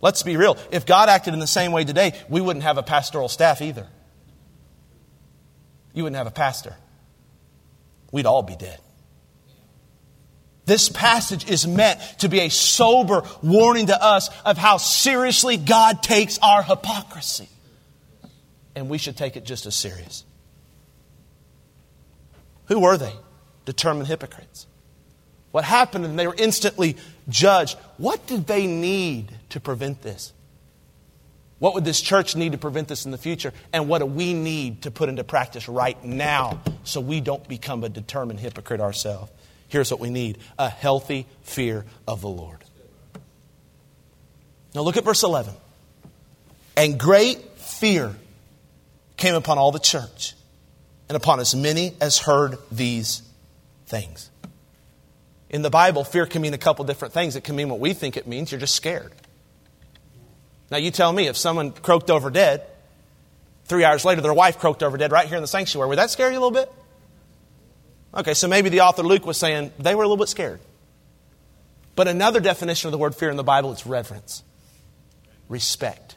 Let's 0.00 0.24
be 0.24 0.36
real. 0.36 0.58
If 0.72 0.84
God 0.84 1.08
acted 1.08 1.32
in 1.32 1.38
the 1.38 1.46
same 1.46 1.70
way 1.70 1.84
today, 1.84 2.20
we 2.28 2.40
wouldn't 2.40 2.64
have 2.64 2.76
a 2.76 2.82
pastoral 2.82 3.28
staff 3.28 3.62
either. 3.62 3.86
You 5.92 6.04
wouldn't 6.04 6.16
have 6.16 6.26
a 6.26 6.32
pastor. 6.32 6.74
We'd 8.10 8.26
all 8.26 8.42
be 8.42 8.56
dead. 8.56 8.78
This 10.64 10.88
passage 10.88 11.50
is 11.50 11.66
meant 11.66 12.00
to 12.18 12.28
be 12.28 12.40
a 12.40 12.48
sober 12.48 13.22
warning 13.42 13.86
to 13.86 14.02
us 14.02 14.30
of 14.44 14.56
how 14.56 14.76
seriously 14.76 15.56
God 15.56 16.02
takes 16.02 16.38
our 16.38 16.62
hypocrisy. 16.62 17.48
And 18.74 18.88
we 18.88 18.98
should 18.98 19.16
take 19.16 19.36
it 19.36 19.44
just 19.44 19.66
as 19.66 19.74
serious. 19.74 20.24
Who 22.66 22.80
were 22.80 22.96
they? 22.96 23.12
Determined 23.64 24.06
hypocrites. 24.06 24.66
What 25.50 25.64
happened 25.64 26.04
and 26.04 26.18
they 26.18 26.26
were 26.26 26.36
instantly 26.38 26.96
judged. 27.28 27.76
What 27.98 28.26
did 28.26 28.46
they 28.46 28.66
need 28.66 29.32
to 29.50 29.60
prevent 29.60 30.02
this? 30.02 30.32
What 31.62 31.74
would 31.74 31.84
this 31.84 32.00
church 32.00 32.34
need 32.34 32.50
to 32.50 32.58
prevent 32.58 32.88
this 32.88 33.04
in 33.04 33.12
the 33.12 33.16
future? 33.16 33.52
And 33.72 33.86
what 33.86 34.00
do 34.00 34.06
we 34.06 34.34
need 34.34 34.82
to 34.82 34.90
put 34.90 35.08
into 35.08 35.22
practice 35.22 35.68
right 35.68 36.04
now 36.04 36.60
so 36.82 37.00
we 37.00 37.20
don't 37.20 37.46
become 37.46 37.84
a 37.84 37.88
determined 37.88 38.40
hypocrite 38.40 38.80
ourselves? 38.80 39.30
Here's 39.68 39.88
what 39.88 40.00
we 40.00 40.10
need 40.10 40.38
a 40.58 40.68
healthy 40.68 41.24
fear 41.42 41.84
of 42.08 42.20
the 42.20 42.28
Lord. 42.28 42.58
Now 44.74 44.80
look 44.80 44.96
at 44.96 45.04
verse 45.04 45.22
11. 45.22 45.54
And 46.76 46.98
great 46.98 47.38
fear 47.60 48.12
came 49.16 49.36
upon 49.36 49.56
all 49.56 49.70
the 49.70 49.78
church 49.78 50.34
and 51.08 51.14
upon 51.14 51.38
as 51.38 51.54
many 51.54 51.94
as 52.00 52.18
heard 52.18 52.58
these 52.72 53.22
things. 53.86 54.30
In 55.48 55.62
the 55.62 55.70
Bible, 55.70 56.02
fear 56.02 56.26
can 56.26 56.42
mean 56.42 56.54
a 56.54 56.58
couple 56.58 56.84
different 56.84 57.14
things. 57.14 57.36
It 57.36 57.44
can 57.44 57.54
mean 57.54 57.68
what 57.68 57.78
we 57.78 57.92
think 57.92 58.16
it 58.16 58.26
means. 58.26 58.50
You're 58.50 58.58
just 58.58 58.74
scared. 58.74 59.12
Now, 60.72 60.78
you 60.78 60.90
tell 60.90 61.12
me 61.12 61.26
if 61.26 61.36
someone 61.36 61.72
croaked 61.72 62.08
over 62.08 62.30
dead, 62.30 62.66
three 63.66 63.84
hours 63.84 64.06
later, 64.06 64.22
their 64.22 64.32
wife 64.32 64.58
croaked 64.58 64.82
over 64.82 64.96
dead 64.96 65.12
right 65.12 65.28
here 65.28 65.36
in 65.36 65.42
the 65.42 65.46
sanctuary, 65.46 65.86
would 65.90 65.98
that 65.98 66.08
scare 66.08 66.32
you 66.32 66.38
a 66.38 66.40
little 66.40 66.50
bit? 66.50 66.72
Okay, 68.14 68.32
so 68.32 68.48
maybe 68.48 68.70
the 68.70 68.80
author 68.80 69.02
Luke 69.02 69.26
was 69.26 69.36
saying 69.36 69.70
they 69.78 69.94
were 69.94 70.02
a 70.02 70.06
little 70.06 70.16
bit 70.16 70.30
scared. 70.30 70.60
But 71.94 72.08
another 72.08 72.40
definition 72.40 72.88
of 72.88 72.92
the 72.92 72.96
word 72.96 73.14
fear 73.14 73.28
in 73.28 73.36
the 73.36 73.44
Bible 73.44 73.70
is 73.70 73.84
reverence, 73.84 74.42
respect, 75.50 76.16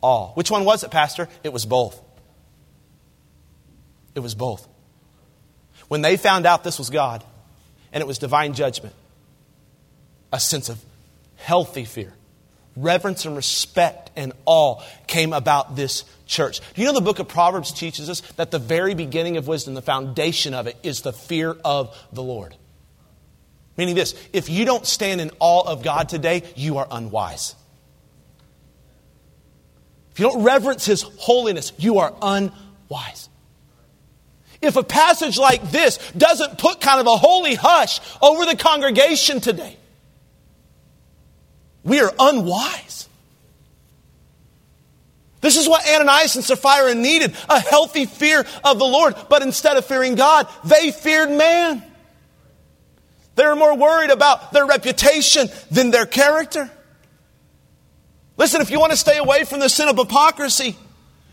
awe. 0.00 0.32
Which 0.34 0.50
one 0.50 0.64
was 0.64 0.82
it, 0.82 0.90
Pastor? 0.90 1.28
It 1.44 1.52
was 1.52 1.64
both. 1.64 2.02
It 4.16 4.20
was 4.20 4.34
both. 4.34 4.66
When 5.86 6.02
they 6.02 6.16
found 6.16 6.44
out 6.44 6.64
this 6.64 6.80
was 6.80 6.90
God 6.90 7.22
and 7.92 8.00
it 8.00 8.06
was 8.08 8.18
divine 8.18 8.54
judgment, 8.54 8.96
a 10.32 10.40
sense 10.40 10.68
of 10.68 10.84
healthy 11.36 11.84
fear, 11.84 12.14
reverence 12.76 13.24
and 13.24 13.36
respect 13.36 14.10
and 14.16 14.32
awe 14.46 14.82
came 15.06 15.32
about 15.32 15.76
this 15.76 16.04
church. 16.26 16.60
Do 16.74 16.80
you 16.80 16.86
know 16.86 16.94
the 16.94 17.00
book 17.00 17.18
of 17.18 17.28
Proverbs 17.28 17.72
teaches 17.72 18.10
us 18.10 18.20
that 18.32 18.50
the 18.50 18.58
very 18.58 18.94
beginning 18.94 19.36
of 19.36 19.46
wisdom, 19.46 19.74
the 19.74 19.82
foundation 19.82 20.54
of 20.54 20.66
it, 20.66 20.76
is 20.82 21.02
the 21.02 21.12
fear 21.12 21.56
of 21.64 21.96
the 22.12 22.22
Lord? 22.22 22.56
Meaning 23.76 23.94
this 23.94 24.14
if 24.32 24.48
you 24.48 24.64
don't 24.64 24.86
stand 24.86 25.20
in 25.20 25.30
awe 25.40 25.66
of 25.66 25.82
God 25.82 26.08
today, 26.08 26.42
you 26.56 26.78
are 26.78 26.86
unwise. 26.90 27.54
If 30.12 30.20
you 30.20 30.30
don't 30.30 30.44
reverence 30.44 30.86
His 30.86 31.02
holiness, 31.02 31.72
you 31.76 31.98
are 31.98 32.14
unwise. 32.22 33.28
If 34.62 34.76
a 34.76 34.84
passage 34.84 35.36
like 35.36 35.70
this 35.70 35.98
doesn't 36.12 36.58
put 36.58 36.80
kind 36.80 37.00
of 37.00 37.06
a 37.06 37.16
holy 37.16 37.54
hush 37.54 38.00
over 38.22 38.46
the 38.46 38.56
congregation 38.56 39.40
today, 39.40 39.76
we 41.84 42.00
are 42.00 42.12
unwise. 42.18 43.08
This 45.44 45.58
is 45.58 45.68
what 45.68 45.86
Ananias 45.86 46.36
and 46.36 46.44
Sapphira 46.44 46.94
needed 46.94 47.36
a 47.50 47.60
healthy 47.60 48.06
fear 48.06 48.46
of 48.64 48.78
the 48.78 48.86
Lord. 48.86 49.14
But 49.28 49.42
instead 49.42 49.76
of 49.76 49.84
fearing 49.84 50.14
God, 50.14 50.48
they 50.64 50.90
feared 50.90 51.30
man. 51.30 51.82
They 53.34 53.44
were 53.44 53.54
more 53.54 53.76
worried 53.76 54.10
about 54.10 54.52
their 54.52 54.64
reputation 54.64 55.48
than 55.70 55.90
their 55.90 56.06
character. 56.06 56.70
Listen, 58.38 58.62
if 58.62 58.70
you 58.70 58.80
want 58.80 58.92
to 58.92 58.96
stay 58.96 59.18
away 59.18 59.44
from 59.44 59.60
the 59.60 59.68
sin 59.68 59.88
of 59.88 59.98
hypocrisy, 59.98 60.76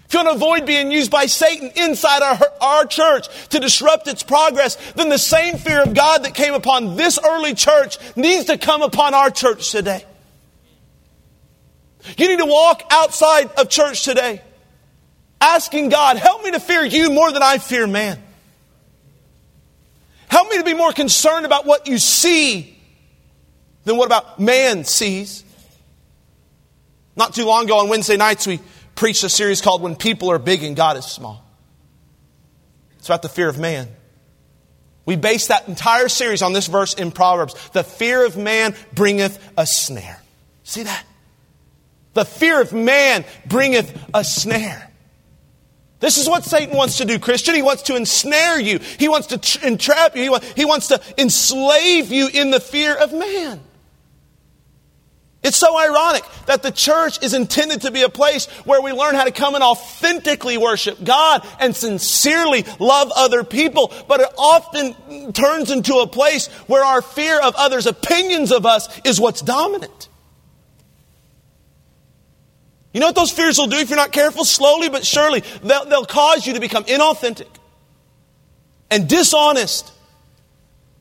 if 0.05 0.13
you 0.13 0.19
want 0.19 0.29
to 0.29 0.35
avoid 0.35 0.65
being 0.65 0.91
used 0.91 1.09
by 1.09 1.27
Satan 1.27 1.71
inside 1.77 2.21
our, 2.21 2.37
our 2.59 2.85
church 2.85 3.29
to 3.49 3.61
disrupt 3.61 4.09
its 4.09 4.23
progress, 4.23 4.75
then 4.93 5.07
the 5.07 5.17
same 5.17 5.55
fear 5.55 5.81
of 5.81 5.93
God 5.93 6.25
that 6.25 6.33
came 6.33 6.53
upon 6.53 6.97
this 6.97 7.17
early 7.23 7.53
church 7.53 7.97
needs 8.17 8.45
to 8.47 8.57
come 8.57 8.81
upon 8.81 9.13
our 9.13 9.31
church 9.31 9.71
today. 9.71 10.03
You 12.17 12.27
need 12.27 12.39
to 12.39 12.45
walk 12.45 12.83
outside 12.91 13.51
of 13.53 13.69
church 13.69 14.03
today 14.03 14.41
asking 15.41 15.89
God, 15.89 16.17
help 16.17 16.43
me 16.43 16.51
to 16.51 16.59
fear 16.59 16.85
you 16.85 17.09
more 17.09 17.31
than 17.31 17.41
I 17.43 17.57
fear 17.57 17.87
man. 17.87 18.21
Help 20.29 20.49
me 20.49 20.57
to 20.57 20.63
be 20.63 20.75
more 20.75 20.93
concerned 20.93 21.45
about 21.45 21.65
what 21.65 21.87
you 21.87 21.97
see 21.97 22.77
than 23.83 23.97
what 23.97 24.05
about 24.05 24.39
man 24.39 24.85
sees. 24.85 25.43
Not 27.17 27.33
too 27.33 27.43
long 27.43 27.65
ago 27.65 27.79
on 27.79 27.89
Wednesday 27.89 28.15
nights, 28.15 28.47
we 28.47 28.61
preached 28.95 29.23
a 29.23 29.29
series 29.29 29.59
called 29.59 29.81
When 29.81 29.95
People 29.95 30.31
Are 30.31 30.39
Big 30.39 30.63
and 30.63 30.75
God 30.75 30.95
is 30.95 31.05
Small. 31.05 31.43
It's 32.99 33.09
about 33.09 33.23
the 33.23 33.29
fear 33.29 33.49
of 33.49 33.57
man. 33.57 33.89
We 35.05 35.15
base 35.15 35.47
that 35.47 35.67
entire 35.67 36.07
series 36.07 36.43
on 36.43 36.53
this 36.53 36.67
verse 36.67 36.93
in 36.93 37.11
Proverbs. 37.11 37.55
The 37.69 37.83
fear 37.83 38.25
of 38.25 38.37
man 38.37 38.75
bringeth 38.93 39.51
a 39.57 39.65
snare. 39.65 40.21
See 40.63 40.83
that? 40.83 41.03
The 42.13 42.25
fear 42.25 42.61
of 42.61 42.73
man 42.73 43.25
bringeth 43.45 43.97
a 44.13 44.23
snare. 44.23 44.91
This 45.99 46.17
is 46.17 46.27
what 46.27 46.43
Satan 46.43 46.75
wants 46.75 46.97
to 46.97 47.05
do, 47.05 47.19
Christian. 47.19 47.53
He 47.53 47.61
wants 47.61 47.83
to 47.83 47.95
ensnare 47.95 48.59
you. 48.59 48.79
He 48.97 49.07
wants 49.07 49.27
to 49.27 49.65
entrap 49.67 50.15
you. 50.15 50.35
He, 50.35 50.45
he 50.57 50.65
wants 50.65 50.87
to 50.87 50.99
enslave 51.17 52.11
you 52.11 52.27
in 52.27 52.49
the 52.49 52.59
fear 52.59 52.95
of 52.95 53.13
man. 53.13 53.61
It's 55.43 55.57
so 55.57 55.75
ironic 55.77 56.23
that 56.45 56.61
the 56.61 56.71
church 56.71 57.23
is 57.23 57.33
intended 57.33 57.81
to 57.81 57.91
be 57.91 58.03
a 58.03 58.09
place 58.09 58.45
where 58.65 58.81
we 58.81 58.91
learn 58.91 59.15
how 59.15 59.23
to 59.23 59.31
come 59.31 59.55
and 59.55 59.63
authentically 59.63 60.57
worship 60.57 61.03
God 61.03 61.47
and 61.59 61.75
sincerely 61.75 62.63
love 62.79 63.11
other 63.15 63.43
people, 63.43 63.91
but 64.07 64.21
it 64.21 64.29
often 64.37 65.33
turns 65.33 65.71
into 65.71 65.95
a 65.95 66.07
place 66.07 66.47
where 66.67 66.83
our 66.83 67.01
fear 67.01 67.39
of 67.39 67.55
others' 67.55 67.87
opinions 67.87 68.51
of 68.51 68.67
us 68.67 68.87
is 69.03 69.19
what's 69.19 69.41
dominant. 69.41 70.09
You 72.93 72.99
know 72.99 73.07
what 73.07 73.15
those 73.15 73.31
fears 73.31 73.57
will 73.57 73.67
do 73.67 73.77
if 73.77 73.89
you're 73.89 73.97
not 73.97 74.11
careful? 74.11 74.43
Slowly 74.43 74.89
but 74.89 75.05
surely, 75.05 75.43
they'll, 75.63 75.85
they'll 75.85 76.05
cause 76.05 76.45
you 76.45 76.53
to 76.53 76.59
become 76.59 76.83
inauthentic 76.85 77.47
and 78.89 79.07
dishonest 79.07 79.91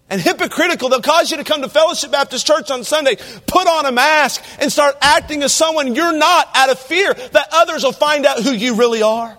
and 0.08 0.20
hypocritical. 0.20 0.88
They'll 0.88 1.02
cause 1.02 1.30
you 1.30 1.36
to 1.38 1.44
come 1.44 1.62
to 1.62 1.68
Fellowship 1.68 2.12
Baptist 2.12 2.46
Church 2.46 2.70
on 2.70 2.84
Sunday, 2.84 3.16
put 3.46 3.66
on 3.66 3.86
a 3.86 3.92
mask, 3.92 4.42
and 4.60 4.70
start 4.70 4.96
acting 5.00 5.42
as 5.42 5.52
someone 5.52 5.94
you're 5.94 6.16
not 6.16 6.48
out 6.54 6.70
of 6.70 6.78
fear 6.78 7.12
that 7.14 7.48
others 7.52 7.82
will 7.82 7.92
find 7.92 8.24
out 8.24 8.40
who 8.42 8.52
you 8.52 8.76
really 8.76 9.02
are. 9.02 9.36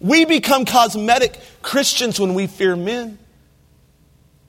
We 0.00 0.24
become 0.24 0.64
cosmetic 0.64 1.38
Christians 1.62 2.20
when 2.20 2.34
we 2.34 2.46
fear 2.46 2.76
men. 2.76 3.18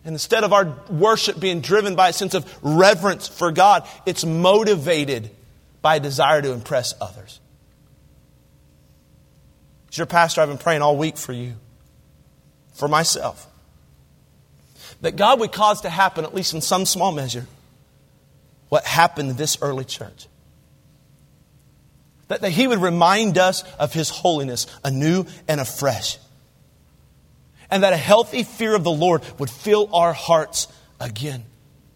Instead 0.06 0.44
of 0.44 0.54
our 0.54 0.78
worship 0.88 1.40
being 1.40 1.62
driven 1.62 1.96
by 1.96 2.10
a 2.10 2.14
sense 2.14 2.36
of 2.36 2.46
reverence 2.62 3.28
for 3.28 3.52
God, 3.52 3.88
it's 4.06 4.24
motivated 4.24 5.32
by 5.82 5.96
a 5.96 6.00
desire 6.00 6.42
to 6.42 6.52
impress 6.52 6.94
others. 7.02 7.40
As 9.90 9.98
your 9.98 10.06
pastor, 10.06 10.42
I've 10.42 10.50
been 10.50 10.60
praying 10.60 10.84
all 10.84 10.96
week 10.96 11.18
for 11.18 11.34
you, 11.34 11.56
for 12.74 12.88
myself. 12.88 13.48
that 15.02 15.16
God 15.16 15.40
would 15.40 15.52
cause 15.52 15.82
to 15.82 15.90
happen, 15.90 16.26
at 16.26 16.34
least 16.34 16.54
in 16.54 16.62
some 16.62 16.86
small 16.86 17.12
measure, 17.12 17.46
what 18.70 18.86
happened 18.86 19.32
in 19.32 19.36
this 19.38 19.58
early 19.62 19.86
church. 19.86 20.28
That, 22.28 22.42
that 22.42 22.52
He 22.52 22.68
would 22.68 22.80
remind 22.80 23.38
us 23.38 23.64
of 23.76 23.94
His 23.94 24.10
holiness 24.10 24.68
anew 24.84 25.26
and 25.48 25.62
afresh. 25.62 26.18
And 27.70 27.84
that 27.84 27.94
a 27.94 27.98
healthy 27.98 28.44
fear 28.44 28.76
of 28.76 28.84
the 28.84 28.92
Lord 28.92 29.24
would 29.40 29.50
fill 29.50 29.94
our 29.94 30.14
hearts 30.14 30.68
again. 31.00 31.44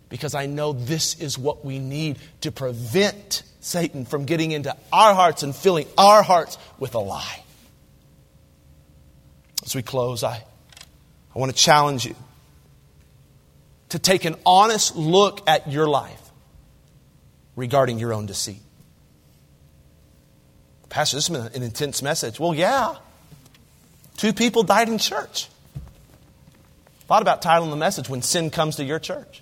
Because 0.10 0.34
I 0.34 0.48
know 0.48 0.74
this 0.74 1.20
is 1.20 1.38
what 1.38 1.64
we 1.64 1.80
need 1.80 2.18
to 2.42 2.52
prevent 2.52 3.44
Satan 3.60 4.06
from 4.06 4.26
getting 4.26 4.52
into 4.52 4.76
our 4.92 5.14
hearts 5.14 5.44
and 5.44 5.56
filling 5.56 5.86
our 5.98 6.24
hearts 6.24 6.58
with 6.80 6.96
a 6.96 7.00
lie. 7.00 7.44
As 9.64 9.76
we 9.76 9.84
close, 9.84 10.24
I, 10.24 10.44
I 11.36 11.40
want 11.40 11.56
to 11.56 11.58
challenge 11.58 12.06
you 12.06 12.16
to 13.90 14.00
take 14.00 14.26
an 14.26 14.36
honest 14.46 14.96
look 14.96 15.48
at 15.48 15.72
your 15.72 15.88
life 15.88 16.22
regarding 17.56 18.00
your 18.00 18.14
own 18.14 18.26
deceit. 18.26 18.62
Pastor, 20.90 21.18
this 21.18 21.28
has 21.28 21.38
been 21.38 21.56
an 21.56 21.64
intense 21.64 22.02
message. 22.02 22.40
Well, 22.40 22.56
yeah. 22.56 22.96
Two 24.18 24.34
people 24.34 24.64
died 24.64 24.90
in 24.90 24.98
church. 24.98 25.48
Thought 27.10 27.24
about 27.24 27.42
titling 27.42 27.72
the 27.72 27.76
message 27.76 28.08
When 28.08 28.22
Sin 28.22 28.52
Comes 28.52 28.76
to 28.76 28.84
Your 28.84 29.00
Church. 29.00 29.42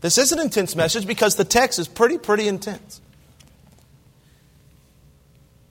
This 0.00 0.18
is 0.18 0.30
an 0.30 0.38
intense 0.38 0.76
message 0.76 1.04
because 1.04 1.34
the 1.34 1.44
text 1.44 1.80
is 1.80 1.88
pretty, 1.88 2.16
pretty 2.16 2.46
intense. 2.46 3.00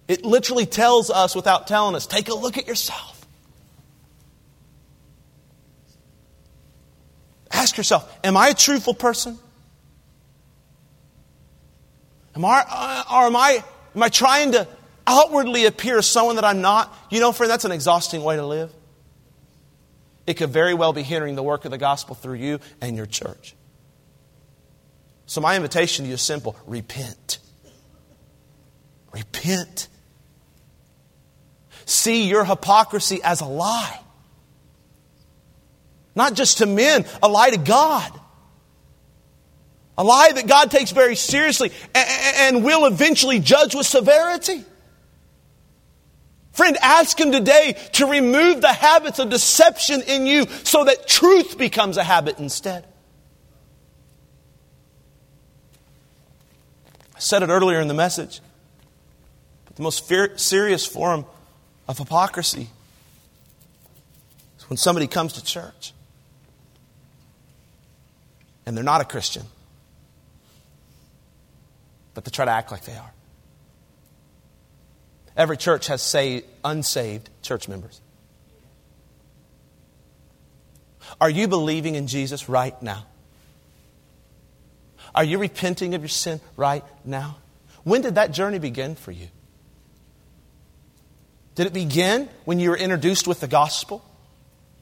It 0.10 0.26
literally 0.26 0.65
tells 0.65 1.10
us 1.10 1.38
without 1.38 1.67
telling 1.67 1.96
us 1.96 2.06
take 2.06 2.28
a 2.28 2.34
look 2.34 2.58
at 2.58 2.67
yourself. 2.67 3.26
Ask 7.50 7.78
yourself 7.78 8.13
Am 8.26 8.36
I 8.36 8.50
a 8.50 8.54
truthful 8.54 8.93
person? 8.93 9.39
Am 12.36 12.43
I, 12.43 12.65
uh, 12.70 13.04
or 13.10 13.28
am 13.28 13.38
I, 13.38 13.63
am 13.96 14.04
I 14.04 14.10
trying 14.10 14.52
to 14.52 14.67
outwardly 15.08 15.65
appear 15.65 15.98
as 15.98 16.08
someone 16.08 16.36
that 16.36 16.43
I'm 16.43 16.60
not? 16.60 16.93
You 17.10 17.22
know, 17.22 17.32
friend, 17.32 17.50
that's 17.50 17.63
an 17.63 17.72
exhausting 17.72 18.22
way 18.22 18.36
to 18.36 18.46
live. 18.46 18.74
It 20.28 20.36
could 20.36 20.50
very 20.50 20.74
well 20.74 20.92
be 20.92 21.04
hindering 21.04 21.36
the 21.36 21.44
work 21.44 21.63
of 21.63 21.72
the 21.72 21.78
gospel 21.78 22.13
through 22.13 22.36
you 22.36 22.60
and 22.82 22.98
your 22.98 23.06
church. 23.06 23.56
So, 25.26 25.42
my 25.42 25.56
invitation 25.56 26.06
to 26.06 26.10
you 26.10 26.16
is 26.16 26.22
simple 26.22 26.56
repent. 26.68 27.40
Repent. 29.13 29.88
See 31.86 32.28
your 32.28 32.44
hypocrisy 32.44 33.22
as 33.24 33.40
a 33.40 33.46
lie. 33.46 34.00
Not 36.13 36.34
just 36.34 36.58
to 36.58 36.66
men, 36.66 37.06
a 37.24 37.30
lie 37.30 37.52
to 37.52 37.58
God. 37.58 38.12
A 39.98 40.04
lie 40.04 40.32
that 40.34 40.48
God 40.48 40.70
takes 40.70 40.92
very 40.92 41.16
seriously 41.16 41.72
and 41.96 42.63
will 42.63 42.86
eventually 42.86 43.40
judge 43.40 43.74
with 43.74 43.88
severity. 43.88 44.63
Friend, 46.58 46.76
ask 46.82 47.20
Him 47.20 47.32
today 47.32 47.78
to 47.93 48.08
remove 48.08 48.62
the 48.62 48.74
habits 48.74 49.20
of 49.20 49.30
deception 49.30 50.02
in 50.02 50.26
you 50.26 50.48
so 50.63 50.86
that 50.86 51.08
truth 51.08 51.56
becomes 51.56 51.98
a 51.98 52.04
habit 52.04 52.39
instead. 52.39 52.84
I 57.15 57.20
said 57.20 57.43
it 57.43 57.50
earlier 57.50 57.80
in 57.80 57.88
the 57.88 57.93
message. 57.93 58.41
But 59.65 59.76
the 59.76 59.84
most 59.84 60.08
fear, 60.08 60.36
serious 60.39 60.84
form 60.84 61.26
of 61.88 62.00
hypocrisy 62.00 62.70
is 64.58 64.67
when 64.67 64.78
somebody 64.78 65.06
comes 65.06 65.34
to 65.34 65.43
church 65.43 65.93
and 68.65 68.76
they're 68.76 68.84
not 68.84 69.02
a 69.02 69.06
Christian, 69.06 69.43
but 72.15 72.26
they 72.26 72.32
try 72.32 72.46
to 72.46 72.52
act 72.52 72.72
like 72.72 72.84
they 72.84 72.98
are. 72.98 73.13
Every 75.38 75.56
church 75.56 75.88
has 75.88 76.02
say, 76.02 76.43
unsaved 76.65 77.30
church 77.43 77.67
members. 77.67 78.02
Are 81.21 81.30
you 81.30 81.47
believing 81.47 81.93
in 81.93 82.08
Jesus 82.08 82.50
right 82.50 82.80
now? 82.82 83.06
Are 85.13 85.23
you 85.23 85.38
repenting 85.38 85.93
of 85.93 86.02
your 86.02 86.10
sin 86.10 86.41
right 86.58 86.84
now? 87.06 87.38
When 87.84 88.02
did 88.02 88.15
that 88.15 88.32
journey 88.32 88.58
begin 88.60 88.95
for 88.95 89.12
you? 89.12 89.28
Did 91.56 91.67
it 91.67 91.73
begin 91.73 92.30
when 92.45 92.60
you 92.60 92.71
were 92.71 92.78
introduced 92.78 93.28
with 93.28 93.39
the 93.39 93.47
gospel? 93.47 94.04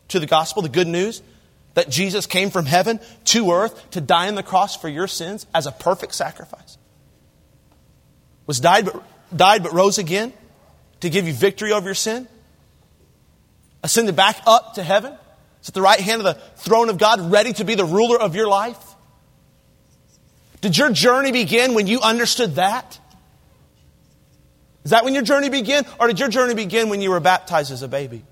To 0.09 0.19
the 0.19 0.25
gospel, 0.25 0.61
the 0.61 0.69
good 0.69 0.87
news 0.87 1.21
that 1.73 1.89
Jesus 1.89 2.25
came 2.25 2.49
from 2.49 2.65
heaven 2.65 2.99
to 3.25 3.51
earth 3.51 3.91
to 3.91 4.01
die 4.01 4.29
on 4.29 4.35
the 4.35 4.43
cross 4.43 4.77
for 4.77 4.87
your 4.87 5.07
sins 5.07 5.45
as 5.53 5.67
a 5.67 5.71
perfect 5.71 6.15
sacrifice? 6.15 6.77
Was 8.47 8.59
died 8.59 8.85
but, 8.85 9.03
died 9.35 9.63
but 9.63 9.73
rose 9.73 9.97
again 9.97 10.33
to 11.05 11.09
give 11.09 11.27
you 11.27 11.33
victory 11.33 11.71
over 11.71 11.85
your 11.85 11.95
sin? 11.95 12.27
Ascended 13.83 14.15
back 14.15 14.41
up 14.45 14.73
to 14.73 14.83
heaven? 14.83 15.13
Is 15.61 15.69
at 15.69 15.73
the 15.73 15.81
right 15.81 15.99
hand 15.99 16.21
of 16.21 16.35
the 16.35 16.41
throne 16.57 16.89
of 16.89 16.97
God, 16.97 17.31
ready 17.31 17.53
to 17.53 17.63
be 17.63 17.75
the 17.75 17.85
ruler 17.85 18.19
of 18.19 18.35
your 18.35 18.47
life? 18.47 18.77
Did 20.61 20.77
your 20.77 20.91
journey 20.91 21.31
begin 21.31 21.75
when 21.75 21.87
you 21.87 22.01
understood 22.01 22.55
that? 22.55 22.99
Is 24.83 24.91
that 24.91 25.03
when 25.03 25.13
your 25.13 25.23
journey 25.23 25.49
began? 25.49 25.85
Or 25.99 26.07
did 26.07 26.19
your 26.19 26.29
journey 26.29 26.55
begin 26.55 26.89
when 26.89 27.01
you 27.01 27.11
were 27.11 27.19
baptized 27.19 27.71
as 27.71 27.81
a 27.81 27.87
baby? 27.87 28.23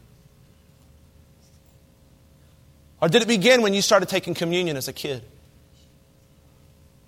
Or 3.02 3.08
did 3.08 3.22
it 3.22 3.28
begin 3.28 3.62
when 3.62 3.74
you 3.74 3.82
started 3.82 4.10
taking 4.10 4.34
communion 4.34 4.78
as 4.78 4.88
a 4.88 4.94
kid? 4.94 5.24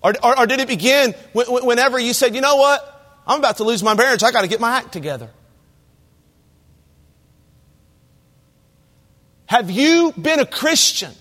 Or, 0.04 0.14
or, 0.22 0.40
or 0.42 0.46
did 0.46 0.60
it 0.60 0.68
begin 0.68 1.14
whenever 1.34 1.98
you 1.98 2.14
said, 2.14 2.36
you 2.36 2.42
know 2.42 2.58
what? 2.58 2.92
I'm 3.26 3.40
about 3.40 3.58
to 3.58 3.64
lose 3.64 3.82
my 3.82 3.96
marriage. 3.96 4.22
I 4.22 4.32
got 4.32 4.42
to 4.42 4.48
get 4.48 4.60
my 4.60 4.78
act 4.78 4.92
together. 4.92 5.30
Have 9.46 9.70
you 9.70 10.14
been 10.18 10.40
a 10.40 10.46
Christian 10.46 11.12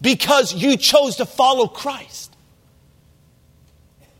because 0.00 0.54
you 0.54 0.76
chose 0.76 1.16
to 1.16 1.26
follow 1.26 1.66
Christ. 1.66 2.34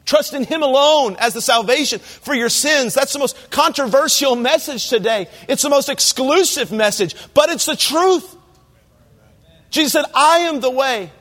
Trust 0.04 0.34
in 0.34 0.44
Him 0.44 0.62
alone 0.62 1.16
as 1.18 1.34
the 1.34 1.40
salvation 1.40 2.00
for 2.00 2.34
your 2.34 2.48
sins. 2.48 2.94
That's 2.94 3.12
the 3.12 3.18
most 3.18 3.50
controversial 3.50 4.34
message 4.36 4.88
today. 4.88 5.28
It's 5.48 5.62
the 5.62 5.68
most 5.68 5.88
exclusive 5.88 6.72
message, 6.72 7.14
but 7.32 7.48
it's 7.50 7.66
the 7.66 7.76
truth. 7.76 8.36
Jesus 9.70 9.92
said, 9.92 10.04
I 10.14 10.40
am 10.40 10.60
the 10.60 10.70
way. 10.70 11.12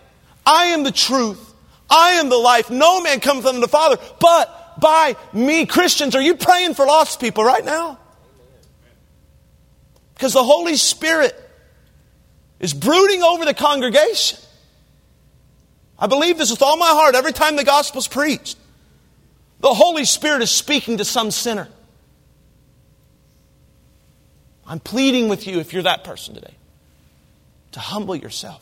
I 0.45 0.67
am 0.67 0.83
the 0.83 0.91
truth. 0.91 1.53
I 1.89 2.13
am 2.13 2.29
the 2.29 2.37
life. 2.37 2.71
No 2.71 3.01
man 3.01 3.19
cometh 3.19 3.45
unto 3.45 3.59
the 3.59 3.67
Father 3.67 3.97
but 4.19 4.79
by 4.79 5.15
me. 5.33 5.67
Christians, 5.67 6.15
are 6.15 6.21
you 6.21 6.35
praying 6.35 6.73
for 6.73 6.85
lost 6.85 7.19
people 7.19 7.43
right 7.43 7.63
now? 7.63 7.98
Because 10.19 10.33
the 10.33 10.43
Holy 10.43 10.75
Spirit 10.75 11.33
is 12.59 12.73
brooding 12.73 13.23
over 13.23 13.45
the 13.45 13.53
congregation. 13.53 14.37
I 15.97 16.07
believe 16.07 16.37
this 16.37 16.51
with 16.51 16.61
all 16.61 16.75
my 16.75 16.89
heart 16.89 17.15
every 17.15 17.31
time 17.31 17.55
the 17.55 17.63
gospel's 17.63 18.09
preached. 18.09 18.57
The 19.61 19.73
Holy 19.73 20.03
Spirit 20.03 20.41
is 20.41 20.51
speaking 20.51 20.97
to 20.97 21.05
some 21.05 21.31
sinner. 21.31 21.69
I'm 24.67 24.81
pleading 24.81 25.29
with 25.29 25.47
you, 25.47 25.61
if 25.61 25.71
you're 25.71 25.83
that 25.83 26.03
person 26.03 26.35
today, 26.35 26.55
to 27.71 27.79
humble 27.79 28.17
yourself. 28.17 28.61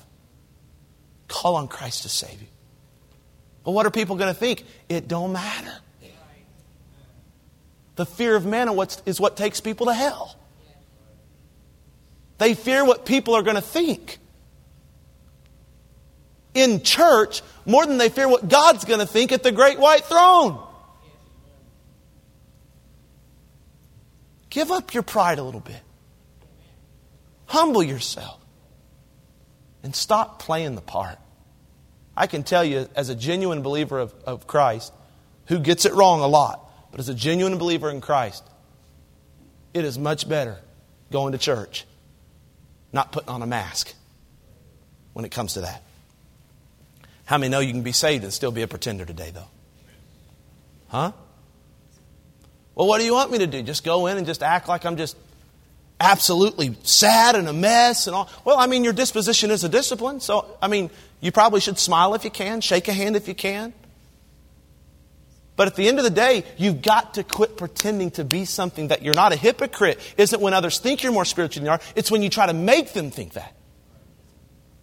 Call 1.28 1.56
on 1.56 1.68
Christ 1.68 2.04
to 2.04 2.10
save 2.10 2.40
you. 2.40 2.48
But 3.64 3.72
what 3.72 3.88
are 3.88 3.92
people 3.92 4.16
going 4.16 4.32
to 4.32 4.40
think? 4.40 4.64
It 4.90 5.08
don't 5.08 5.34
matter. 5.34 5.74
The 7.96 8.06
fear 8.06 8.36
of 8.36 8.46
man 8.46 8.70
is 9.08 9.20
what 9.20 9.36
takes 9.36 9.60
people 9.60 9.88
to 9.88 9.94
hell. 9.96 10.36
They 12.38 12.54
fear 12.54 12.86
what 12.86 13.06
people 13.06 13.36
are 13.36 13.44
going 13.44 13.56
to 13.56 13.62
think 13.62 14.20
in 16.54 16.82
church 16.82 17.42
more 17.66 17.86
than 17.86 17.98
they 17.98 18.10
fear 18.10 18.28
what 18.28 18.48
God's 18.48 18.86
going 18.86 19.00
to 19.00 19.06
think 19.06 19.32
at 19.32 19.44
the 19.44 19.52
great 19.52 19.80
white 19.80 20.04
throne. 20.06 20.64
Give 24.50 24.72
up 24.72 24.94
your 24.94 25.04
pride 25.04 25.40
a 25.40 25.44
little 25.44 25.60
bit. 25.60 25.82
Humble 27.46 27.84
yourself. 27.84 28.40
And 29.84 29.96
stop 29.96 30.40
playing 30.40 30.76
the 30.76 30.82
part. 30.82 31.20
I 32.16 32.28
can 32.28 32.44
tell 32.44 32.64
you, 32.64 32.90
as 32.96 33.10
a 33.10 33.16
genuine 33.16 33.62
believer 33.62 34.00
of, 34.00 34.14
of 34.26 34.48
Christ, 34.48 34.92
who 35.46 35.60
gets 35.60 35.86
it 35.86 35.94
wrong 35.94 36.22
a 36.22 36.28
lot, 36.28 36.90
but 36.92 37.00
as 37.00 37.10
a 37.10 37.14
genuine 37.14 37.58
believer 37.58 37.90
in 37.90 38.02
Christ, 38.02 38.44
it 39.74 39.86
is 39.86 40.00
much 40.00 40.28
better 40.28 40.58
going 41.12 41.34
to 41.34 41.38
church, 41.38 41.86
not 42.92 43.12
putting 43.12 43.30
on 43.30 43.42
a 43.42 43.48
mask 43.48 43.94
when 45.14 45.26
it 45.26 45.32
comes 45.32 45.54
to 45.54 45.62
that. 45.62 45.84
How 47.26 47.38
many 47.38 47.50
know 47.50 47.60
you 47.60 47.72
can 47.72 47.84
be 47.84 47.92
saved 47.92 48.24
and 48.24 48.32
still 48.32 48.52
be 48.52 48.62
a 48.62 48.68
pretender 48.68 49.06
today, 49.06 49.32
though? 49.32 49.50
Huh? 50.88 51.12
Well, 52.76 52.88
what 52.88 53.00
do 53.00 53.06
you 53.06 53.14
want 53.14 53.32
me 53.32 53.40
to 53.40 53.48
do? 53.48 53.62
Just 53.64 53.84
go 53.84 54.08
in 54.08 54.18
and 54.18 54.26
just 54.26 54.44
act 54.44 54.68
like 54.68 54.86
I'm 54.86 54.98
just 54.98 55.18
absolutely 56.00 56.78
sad 56.84 57.36
and 57.36 57.48
a 57.48 57.54
mess 57.54 58.08
and 58.08 58.16
all. 58.16 58.30
Well, 58.46 58.58
I 58.58 58.68
mean, 58.68 58.84
your 58.84 58.94
disposition 58.94 59.52
is 59.52 59.64
a 59.64 59.70
discipline. 59.70 60.20
So, 60.20 60.58
I 60.62 60.68
mean, 60.68 60.90
you 61.20 61.32
probably 61.32 61.60
should 61.60 61.80
smile 61.80 62.14
if 62.14 62.24
you 62.24 62.30
can, 62.30 62.62
shake 62.62 62.88
a 62.88 62.94
hand 62.94 63.16
if 63.16 63.28
you 63.28 63.36
can. 63.36 63.74
But 65.58 65.68
at 65.68 65.76
the 65.76 65.88
end 65.88 65.98
of 65.98 66.04
the 66.04 66.12
day, 66.12 66.46
you've 66.56 66.84
got 66.84 67.16
to 67.16 67.24
quit 67.24 67.58
pretending 67.58 68.12
to 68.12 68.24
be 68.24 68.46
something 68.46 68.90
that 68.90 69.02
you're 69.02 69.16
not. 69.16 69.34
A 69.34 69.36
hypocrite 69.36 70.00
isn't 70.16 70.40
when 70.40 70.54
others 70.54 70.78
think 70.78 71.02
you're 71.02 71.12
more 71.12 71.26
spiritual 71.26 71.62
than 71.62 71.66
you 71.66 71.72
are, 71.72 71.82
it's 71.96 72.12
when 72.12 72.22
you 72.22 72.30
try 72.30 72.46
to 72.46 72.54
make 72.54 72.94
them 72.94 73.10
think 73.10 73.34
that. 73.34 73.56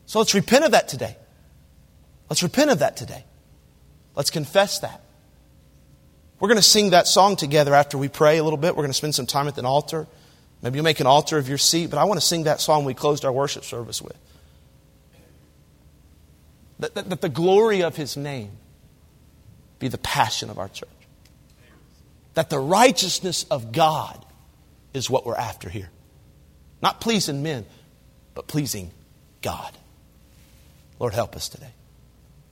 So 0.06 0.18
let's 0.18 0.34
repent 0.34 0.64
of 0.64 0.72
that 0.72 0.88
today. 0.88 1.16
Let's 2.28 2.42
repent 2.42 2.70
of 2.70 2.80
that 2.80 2.96
today. 2.96 3.24
Let's 4.16 4.30
confess 4.30 4.80
that. 4.80 5.00
We're 6.40 6.48
going 6.48 6.58
to 6.58 6.62
sing 6.62 6.90
that 6.90 7.06
song 7.06 7.36
together 7.36 7.72
after 7.72 7.96
we 7.96 8.08
pray 8.08 8.38
a 8.38 8.44
little 8.44 8.56
bit. 8.56 8.76
We're 8.76 8.82
going 8.82 8.90
to 8.90 8.94
spend 8.94 9.14
some 9.14 9.26
time 9.26 9.46
at 9.46 9.54
the 9.54 9.62
altar. 9.62 10.08
Maybe 10.60 10.76
you'll 10.76 10.84
make 10.84 10.98
an 10.98 11.06
altar 11.06 11.38
of 11.38 11.48
your 11.48 11.58
seat, 11.58 11.88
but 11.88 11.98
I 11.98 12.04
want 12.04 12.20
to 12.20 12.26
sing 12.26 12.44
that 12.44 12.60
song 12.60 12.84
we 12.84 12.94
closed 12.94 13.24
our 13.24 13.32
worship 13.32 13.64
service 13.64 14.02
with. 14.02 14.16
That, 16.80 16.94
that, 16.96 17.10
that 17.10 17.20
the 17.20 17.28
glory 17.28 17.84
of 17.84 17.94
his 17.94 18.16
name 18.16 18.50
be 19.78 19.88
the 19.88 19.98
passion 19.98 20.50
of 20.50 20.58
our 20.58 20.68
church. 20.68 20.88
That 22.34 22.50
the 22.50 22.58
righteousness 22.58 23.44
of 23.50 23.72
God 23.72 24.24
is 24.92 25.08
what 25.08 25.26
we're 25.26 25.36
after 25.36 25.68
here. 25.68 25.90
Not 26.82 27.00
pleasing 27.00 27.42
men, 27.42 27.66
but 28.34 28.46
pleasing 28.46 28.90
God. 29.42 29.72
Lord, 30.98 31.14
help 31.14 31.36
us 31.36 31.48
today. 31.48 31.72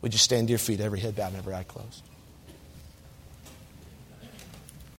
Would 0.00 0.12
you 0.12 0.18
stand 0.18 0.48
to 0.48 0.52
your 0.52 0.58
feet, 0.58 0.80
every 0.80 1.00
head 1.00 1.16
bowed 1.16 1.28
and 1.28 1.36
every 1.36 1.54
eye 1.54 1.64
closed? 1.64 2.02